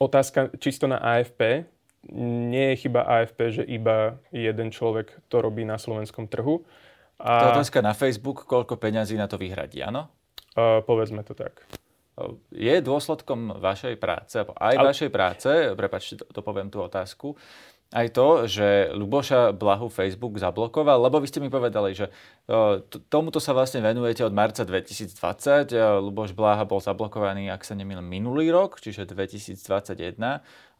otázka 0.00 0.48
čisto 0.56 0.88
na 0.88 0.96
AFP, 0.96 1.68
nie 2.16 2.72
je 2.72 2.88
chyba 2.88 3.04
AFP, 3.04 3.60
že 3.60 3.62
iba 3.68 4.16
jeden 4.32 4.72
človek 4.72 5.12
to 5.28 5.44
robí 5.44 5.68
na 5.68 5.76
slovenskom 5.76 6.24
trhu. 6.24 6.64
A... 7.20 7.36
To 7.36 7.44
je 7.52 7.56
otázka 7.60 7.84
na 7.84 7.92
Facebook, 7.92 8.48
koľko 8.48 8.80
peňazí 8.80 9.18
na 9.20 9.28
to 9.28 9.36
vyhradí, 9.36 9.84
áno? 9.84 10.08
Uh, 10.56 10.80
povedzme 10.86 11.20
to 11.26 11.36
tak. 11.36 11.66
Je 12.50 12.74
dôsledkom 12.82 13.58
vašej 13.62 13.94
práce, 14.00 14.36
aj 14.42 14.74
Ale... 14.74 14.88
vašej 14.90 15.10
práce, 15.10 15.50
prepačte, 15.78 16.20
to, 16.20 16.24
to 16.28 16.40
poviem 16.42 16.68
tú 16.68 16.82
otázku, 16.82 17.38
aj 17.88 18.12
to, 18.12 18.44
že 18.44 18.92
Luboša 18.92 19.56
Blahu 19.56 19.88
Facebook 19.88 20.36
zablokoval, 20.36 21.08
lebo 21.08 21.24
vy 21.24 21.26
ste 21.32 21.40
mi 21.40 21.48
povedali, 21.48 21.96
že 21.96 22.12
tomuto 23.08 23.40
sa 23.40 23.56
vlastne 23.56 23.80
venujete 23.80 24.20
od 24.28 24.36
marca 24.36 24.60
2020. 24.60 25.72
Luboš 26.04 26.36
Blaha 26.36 26.68
bol 26.68 26.84
zablokovaný, 26.84 27.48
ak 27.48 27.64
sa 27.64 27.72
nemýlim, 27.72 28.04
minulý 28.04 28.52
rok, 28.52 28.76
čiže 28.76 29.08
2021. 29.08 30.20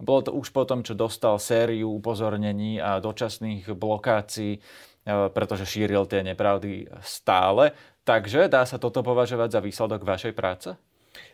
Bolo 0.05 0.21
to 0.21 0.37
už 0.37 0.53
potom, 0.53 0.85
čo 0.85 0.93
dostal 0.93 1.41
sériu 1.41 1.97
upozornení 1.97 2.77
a 2.77 3.01
dočasných 3.01 3.73
blokácií, 3.73 4.61
pretože 5.09 5.65
šíril 5.65 6.05
tie 6.05 6.21
nepravdy 6.21 6.93
stále. 7.01 7.73
Takže 8.05 8.53
dá 8.53 8.69
sa 8.69 8.77
toto 8.77 9.01
považovať 9.01 9.57
za 9.57 9.61
výsledok 9.65 10.05
vašej 10.05 10.37
práce? 10.37 10.77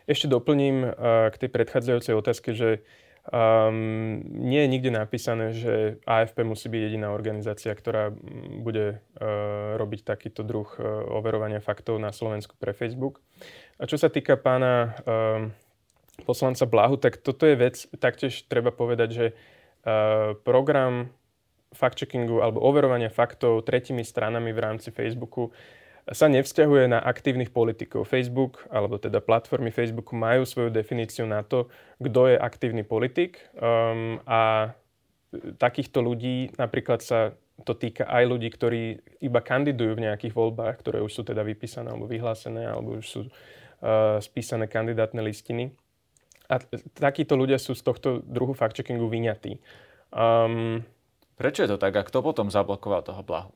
Ešte 0.05 0.29
doplním 0.29 0.89
k 1.31 1.35
tej 1.35 1.51
predchádzajúcej 1.51 2.15
otázke, 2.15 2.53
že 2.53 2.85
Um, 3.25 4.21
nie 4.37 4.61
je 4.61 4.69
nikde 4.69 4.93
napísané, 4.93 5.57
že 5.57 5.97
AFP 6.05 6.45
musí 6.45 6.69
byť 6.69 6.81
jediná 6.93 7.09
organizácia, 7.17 7.73
ktorá 7.73 8.13
bude 8.61 9.01
uh, 9.01 9.81
robiť 9.81 10.05
takýto 10.05 10.45
druh 10.45 10.69
uh, 10.77 11.09
overovania 11.09 11.65
faktov 11.65 11.97
na 11.97 12.13
Slovensku 12.13 12.53
pre 12.61 12.77
Facebook. 12.77 13.25
A 13.81 13.89
čo 13.89 13.97
sa 13.97 14.13
týka 14.13 14.37
pána 14.37 14.93
uh, 15.09 15.49
poslanca 16.29 16.69
Blahu, 16.69 17.01
tak 17.01 17.17
toto 17.25 17.49
je 17.49 17.57
vec, 17.57 17.89
taktiež 17.97 18.45
treba 18.45 18.69
povedať, 18.69 19.09
že 19.09 19.27
uh, 19.33 20.37
program 20.45 21.09
fact-checkingu 21.73 22.45
alebo 22.45 22.61
overovania 22.61 23.09
faktov 23.09 23.65
tretimi 23.65 24.05
stranami 24.05 24.53
v 24.53 24.63
rámci 24.69 24.93
Facebooku 24.93 25.49
sa 26.05 26.29
nevzťahuje 26.29 26.93
na 26.93 27.01
aktívnych 27.01 27.49
politikov. 27.49 28.05
Facebook, 28.05 28.61
alebo 28.69 29.01
teda 29.01 29.25
platformy 29.25 29.73
Facebooku 29.73 30.13
majú 30.13 30.45
svoju 30.45 30.69
definíciu 30.69 31.25
na 31.25 31.41
to, 31.41 31.73
kto 31.97 32.35
je 32.35 32.37
aktívny 32.37 32.85
politik 32.85 33.41
um, 33.57 34.21
a 34.29 34.73
takýchto 35.57 36.05
ľudí 36.05 36.53
napríklad 36.61 37.01
sa 37.01 37.33
to 37.65 37.73
týka 37.73 38.05
aj 38.05 38.25
ľudí, 38.27 38.51
ktorí 38.51 38.83
iba 39.23 39.41
kandidujú 39.41 39.97
v 39.97 40.05
nejakých 40.11 40.35
voľbách, 40.35 40.75
ktoré 40.83 40.99
už 41.01 41.13
sú 41.15 41.23
teda 41.23 41.41
vypísané 41.47 41.89
alebo 41.89 42.11
vyhlásené, 42.11 42.67
alebo 42.67 42.99
už 43.01 43.07
sú 43.07 43.21
uh, 43.25 44.19
spísané 44.21 44.67
kandidátne 44.67 45.23
listiny. 45.23 45.73
A 46.51 46.61
takíto 46.93 47.39
ľudia 47.39 47.57
sú 47.57 47.73
z 47.73 47.81
tohto 47.81 48.21
druhu 48.21 48.53
fact-checkingu 48.53 49.09
vyňatí. 49.09 49.57
Um, 50.13 50.85
Prečo 51.35 51.67
je 51.67 51.71
to 51.75 51.81
tak 51.81 51.97
a 51.97 52.07
kto 52.07 52.23
potom 52.23 52.47
zablokoval 52.53 53.03
toho 53.03 53.23
blahu? 53.27 53.51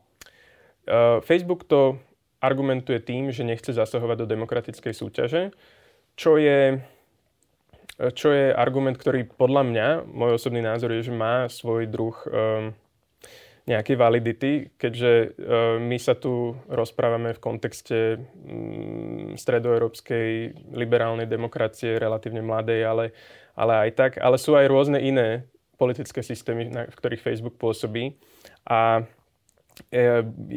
Uh, 0.89 1.21
Facebook 1.23 1.69
to 1.69 2.01
argumentuje 2.39 3.03
tým, 3.03 3.35
že 3.35 3.47
nechce 3.47 3.75
zasahovať 3.75 4.25
do 4.25 4.31
demokratickej 4.31 4.95
súťaže, 4.95 5.43
čo 6.19 6.39
je, 6.39 6.83
čo 8.15 8.29
je 8.35 8.51
argument, 8.55 8.95
ktorý 8.99 9.27
podľa 9.27 9.63
mňa, 9.67 9.87
môj 10.07 10.39
osobný 10.39 10.63
názor 10.63 10.95
je, 10.95 11.11
že 11.11 11.15
má 11.15 11.47
svoj 11.51 11.87
druh 11.87 12.15
um, 12.27 12.75
nejakej 13.67 13.97
validity, 13.99 14.53
keďže 14.79 15.13
uh, 15.13 15.77
my 15.79 15.99
sa 15.99 16.19
tu 16.19 16.59
rozprávame 16.67 17.35
v 17.35 17.43
kontexte 17.43 18.19
um, 18.19 19.35
stredoeurópskej 19.39 20.59
liberálnej 20.75 21.31
demokracie, 21.31 21.99
relatívne 21.99 22.43
mladej, 22.43 22.83
ale, 22.83 23.05
ale 23.55 23.87
aj 23.87 23.91
tak. 23.95 24.13
Ale 24.19 24.39
sú 24.39 24.59
aj 24.59 24.67
rôzne 24.67 24.99
iné 24.99 25.47
politické 25.79 26.27
systémy, 26.27 26.67
na, 26.67 26.91
v 26.91 26.99
ktorých 26.99 27.23
Facebook 27.23 27.55
pôsobí. 27.63 28.19
A 28.67 29.07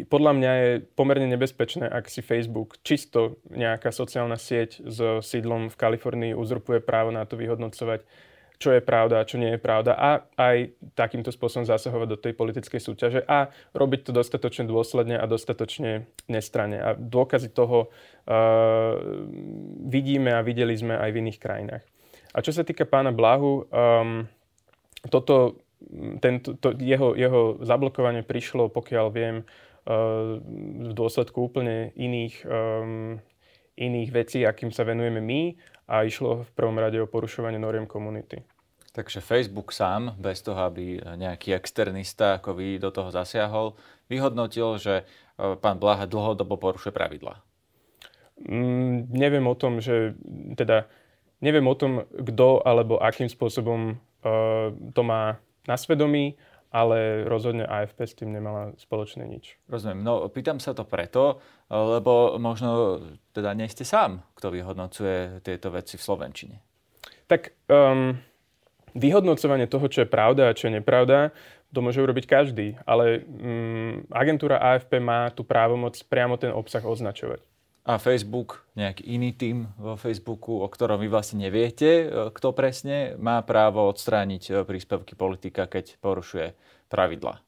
podľa 0.08 0.32
mňa 0.36 0.52
je 0.58 0.70
pomerne 0.98 1.28
nebezpečné, 1.30 1.88
ak 1.88 2.10
si 2.10 2.26
Facebook 2.26 2.82
čisto 2.82 3.40
nejaká 3.54 3.94
sociálna 3.94 4.36
sieť 4.36 4.82
s 4.84 5.00
sídlom 5.24 5.70
v 5.70 5.80
Kalifornii 5.80 6.34
uzurpuje 6.36 6.82
právo 6.82 7.14
na 7.14 7.24
to 7.24 7.38
vyhodnocovať, 7.38 8.04
čo 8.62 8.78
je 8.78 8.82
pravda 8.86 9.22
a 9.22 9.28
čo 9.28 9.42
nie 9.42 9.58
je 9.58 9.60
pravda 9.62 9.98
a 9.98 10.22
aj 10.38 10.78
takýmto 10.94 11.34
spôsobom 11.34 11.66
zasahovať 11.66 12.08
do 12.14 12.22
tej 12.22 12.34
politickej 12.38 12.78
súťaže 12.78 13.22
a 13.26 13.50
robiť 13.74 14.06
to 14.06 14.12
dostatočne 14.14 14.70
dôsledne 14.70 15.18
a 15.18 15.26
dostatočne 15.26 16.06
nestranne. 16.30 16.78
A 16.78 16.94
dôkazy 16.94 17.50
toho 17.50 17.90
uh, 17.90 18.94
vidíme 19.90 20.30
a 20.30 20.46
videli 20.46 20.78
sme 20.78 20.94
aj 20.94 21.10
v 21.10 21.20
iných 21.26 21.42
krajinách. 21.42 21.84
A 22.32 22.46
čo 22.46 22.54
sa 22.54 22.62
týka 22.62 22.86
pána 22.86 23.10
Blahu, 23.10 23.66
um, 23.74 24.30
toto 25.10 25.58
tento, 26.24 26.56
to, 26.58 26.74
jeho, 26.78 27.18
jeho 27.18 27.58
zablokovanie 27.62 28.24
prišlo, 28.24 28.70
pokiaľ 28.70 29.06
viem, 29.12 29.36
uh, 29.44 30.40
v 30.90 30.94
dôsledku 30.94 31.52
úplne 31.52 31.92
iných, 31.98 32.36
um, 32.46 33.18
iných 33.76 34.10
vecí, 34.14 34.40
akým 34.46 34.70
sa 34.70 34.86
venujeme 34.88 35.20
my 35.20 35.42
a 35.92 36.08
išlo 36.08 36.46
v 36.48 36.52
prvom 36.56 36.78
rade 36.78 37.02
o 37.02 37.10
porušovanie 37.10 37.60
noriem 37.60 37.90
komunity. 37.90 38.46
Takže 38.92 39.24
Facebook 39.24 39.72
sám, 39.72 40.20
bez 40.20 40.44
toho, 40.44 40.68
aby 40.68 41.00
nejaký 41.00 41.56
externista 41.56 42.40
ako 42.40 42.60
vy 42.60 42.76
do 42.76 42.92
toho 42.92 43.08
zasiahol, 43.08 43.80
vyhodnotil, 44.12 44.76
že 44.78 44.96
uh, 45.04 45.56
pán 45.58 45.80
Blaha 45.80 46.08
dlhodobo 46.08 46.60
porušuje 46.60 46.92
pravidlá. 46.92 47.40
Mm, 48.42 49.12
neviem 49.14 49.46
o 49.48 49.56
tom, 49.56 49.80
že 49.80 50.18
teda 50.58 50.90
neviem 51.40 51.66
o 51.66 51.76
tom, 51.78 52.06
kto 52.10 52.62
alebo 52.66 52.98
akým 53.02 53.30
spôsobom 53.30 54.02
to 54.94 55.02
má 55.02 55.42
na 55.68 55.76
svedomí, 55.78 56.38
ale 56.72 57.28
rozhodne 57.28 57.68
AFP 57.68 58.00
s 58.08 58.16
tým 58.16 58.32
nemala 58.32 58.72
spoločné 58.80 59.28
nič. 59.28 59.60
Rozumiem. 59.68 60.08
No, 60.08 60.24
pýtam 60.32 60.64
sa 60.64 60.72
to 60.72 60.88
preto, 60.88 61.44
lebo 61.68 62.40
možno 62.40 63.04
teda 63.36 63.52
nie 63.52 63.68
ste 63.68 63.84
sám, 63.84 64.24
kto 64.40 64.56
vyhodnocuje 64.56 65.44
tieto 65.44 65.68
veci 65.76 66.00
v 66.00 66.06
Slovenčine. 66.08 66.56
Tak 67.28 67.68
um, 67.68 68.16
vyhodnocovanie 68.96 69.68
toho, 69.68 69.92
čo 69.92 70.08
je 70.08 70.10
pravda 70.10 70.52
a 70.52 70.56
čo 70.56 70.72
je 70.72 70.80
nepravda, 70.80 71.36
to 71.72 71.80
môže 71.84 72.00
urobiť 72.00 72.26
každý, 72.28 72.80
ale 72.88 73.24
um, 73.24 74.08
agentúra 74.08 74.60
AFP 74.60 75.04
má 75.04 75.28
tú 75.32 75.44
právomoc 75.44 76.00
priamo 76.08 76.40
ten 76.40 76.56
obsah 76.56 76.84
označovať 76.84 77.51
a 77.82 77.98
Facebook, 77.98 78.62
nejaký 78.78 79.02
iný 79.10 79.34
tým 79.34 79.66
vo 79.82 79.98
Facebooku, 79.98 80.62
o 80.62 80.68
ktorom 80.70 81.02
vy 81.02 81.10
vlastne 81.10 81.50
neviete, 81.50 82.06
e, 82.06 82.06
kto 82.30 82.54
presne 82.54 83.18
má 83.18 83.42
právo 83.42 83.90
odstrániť 83.90 84.44
e, 84.48 84.52
príspevky 84.62 85.18
politika, 85.18 85.66
keď 85.66 85.98
porušuje 85.98 86.54
pravidla? 86.94 87.42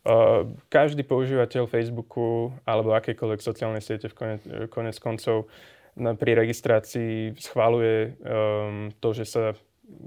Uh, 0.00 0.56
každý 0.72 1.04
používateľ 1.04 1.68
Facebooku 1.68 2.56
alebo 2.64 2.96
akejkoľvek 2.96 3.44
sociálnej 3.44 3.84
siete 3.84 4.08
v 4.08 4.16
konec, 4.16 4.42
konec 4.72 4.96
koncov 4.96 5.52
pri 5.92 6.32
registrácii 6.40 7.36
schváluje 7.36 8.16
um, 8.24 8.88
to, 8.96 9.12
že 9.12 9.28
sa 9.28 9.52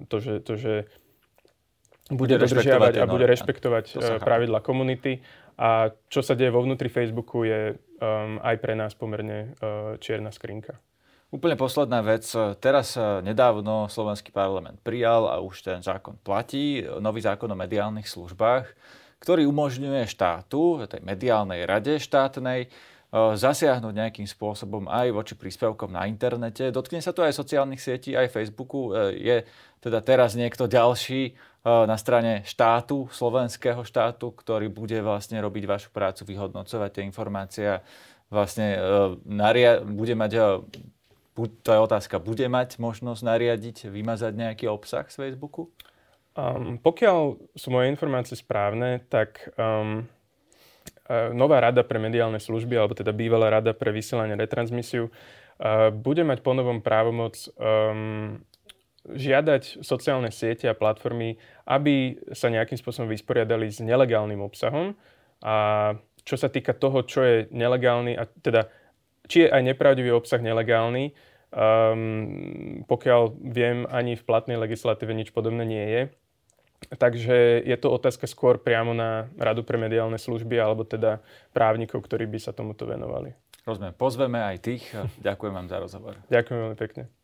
to, 0.09 0.17
že, 0.17 0.41
to, 0.41 0.57
že 0.57 0.89
bude, 2.09 2.35
bude 2.35 2.41
dodržiavať 2.41 2.99
a 2.99 3.05
bude 3.05 3.29
rešpektovať 3.29 4.17
pravidla 4.17 4.65
komunity. 4.65 5.21
A 5.61 5.93
čo 6.09 6.25
sa 6.25 6.33
deje 6.33 6.49
vo 6.49 6.65
vnútri 6.65 6.89
Facebooku 6.89 7.45
je 7.45 7.77
um, 8.03 8.35
aj 8.43 8.59
pre 8.59 8.75
nás 8.75 8.91
pomerne 8.91 9.55
uh, 9.63 9.95
čierna 10.03 10.35
skrinka. 10.35 10.75
Úplne 11.31 11.55
posledná 11.55 12.03
vec. 12.03 12.27
Teraz 12.59 12.99
uh, 12.99 13.23
nedávno 13.23 13.87
Slovenský 13.87 14.35
parlament 14.35 14.83
prijal 14.83 15.31
a 15.31 15.39
už 15.39 15.63
ten 15.63 15.79
zákon 15.79 16.19
platí, 16.19 16.83
nový 16.99 17.23
zákon 17.23 17.47
o 17.47 17.55
mediálnych 17.55 18.05
službách, 18.05 18.67
ktorý 19.23 19.47
umožňuje 19.47 20.03
štátu, 20.11 20.83
tej 20.83 20.99
mediálnej 20.99 21.63
rade 21.63 21.95
štátnej, 21.97 22.67
uh, 22.67 23.33
zasiahnuť 23.39 23.93
nejakým 23.95 24.27
spôsobom 24.27 24.91
aj 24.91 25.07
voči 25.15 25.33
príspevkom 25.39 25.95
na 25.95 26.05
internete. 26.05 26.69
Dotkne 26.69 26.99
sa 26.99 27.15
to 27.15 27.23
aj 27.23 27.33
sociálnych 27.33 27.79
sietí, 27.79 28.13
aj 28.19 28.27
Facebooku. 28.29 28.91
Uh, 28.91 29.15
je 29.15 29.47
teda 29.79 30.03
teraz 30.03 30.35
niekto 30.35 30.67
ďalší 30.67 31.33
na 31.63 31.95
strane 31.95 32.43
štátu, 32.43 33.07
slovenského 33.07 33.87
štátu, 33.87 34.35
ktorý 34.35 34.67
bude 34.67 34.99
vlastne 34.99 35.39
robiť 35.39 35.63
vašu 35.63 35.89
prácu, 35.95 36.27
vyhodnocovať 36.27 36.89
tie 36.91 37.03
informácie 37.07 37.65
a 37.79 37.83
vlastne 38.27 38.75
naria- 39.23 39.79
bude 39.79 40.11
mať, 40.11 40.59
to 41.37 41.69
je 41.71 41.79
otázka, 41.79 42.19
bude 42.19 42.43
mať 42.51 42.83
možnosť 42.83 43.21
nariadiť, 43.23 43.87
vymazať 43.87 44.33
nejaký 44.35 44.65
obsah 44.67 45.07
z 45.07 45.15
Facebooku? 45.23 45.71
Um, 46.33 46.81
pokiaľ 46.81 47.37
sú 47.53 47.67
moje 47.69 47.93
informácie 47.93 48.33
správne, 48.33 49.05
tak 49.07 49.53
um, 49.53 50.03
nová 51.31 51.61
rada 51.61 51.85
pre 51.85 52.01
mediálne 52.01 52.41
služby, 52.41 52.73
alebo 52.73 52.97
teda 52.97 53.13
bývalá 53.13 53.53
rada 53.53 53.71
pre 53.71 53.93
vysielanie 53.93 54.33
retransmisiu, 54.35 55.07
uh, 55.07 55.93
bude 55.93 56.25
mať 56.25 56.41
ponovom 56.41 56.81
právomoc 56.81 57.37
um, 57.55 58.41
žiadať 59.03 59.83
sociálne 59.83 60.31
siete 60.31 60.71
a 60.71 60.77
platformy, 60.77 61.35
aby 61.67 62.15
sa 62.31 62.47
nejakým 62.47 62.79
spôsobom 62.79 63.11
vysporiadali 63.11 63.67
s 63.67 63.83
nelegálnym 63.83 64.39
obsahom. 64.39 64.95
A 65.43 65.55
čo 66.23 66.39
sa 66.39 66.47
týka 66.47 66.71
toho, 66.71 67.03
čo 67.03 67.19
je 67.19 67.37
nelegálny, 67.51 68.15
a 68.15 68.23
teda 68.39 68.71
či 69.27 69.47
je 69.47 69.51
aj 69.51 69.61
nepravdivý 69.63 70.11
obsah 70.15 70.39
nelegálny, 70.39 71.11
um, 71.51 72.83
pokiaľ 72.87 73.21
viem, 73.51 73.83
ani 73.91 74.15
v 74.15 74.23
platnej 74.23 74.55
legislatíve 74.55 75.11
nič 75.11 75.35
podobné 75.35 75.63
nie 75.67 75.83
je. 75.83 76.01
Takže 76.83 77.63
je 77.63 77.77
to 77.79 77.95
otázka 77.95 78.27
skôr 78.27 78.59
priamo 78.59 78.91
na 78.91 79.31
Radu 79.39 79.63
pre 79.63 79.79
mediálne 79.79 80.19
služby 80.19 80.59
alebo 80.59 80.83
teda 80.83 81.23
právnikov, 81.55 82.03
ktorí 82.03 82.27
by 82.27 82.39
sa 82.43 82.51
tomuto 82.51 82.83
venovali. 82.83 83.31
Rozumiem. 83.63 83.95
Pozveme 83.95 84.43
aj 84.43 84.57
tých. 84.59 84.83
Ďakujem 85.23 85.53
vám 85.55 85.67
za 85.71 85.79
rozhovor. 85.79 86.19
Ďakujem 86.27 86.59
veľmi 86.59 86.79
pekne. 86.79 87.22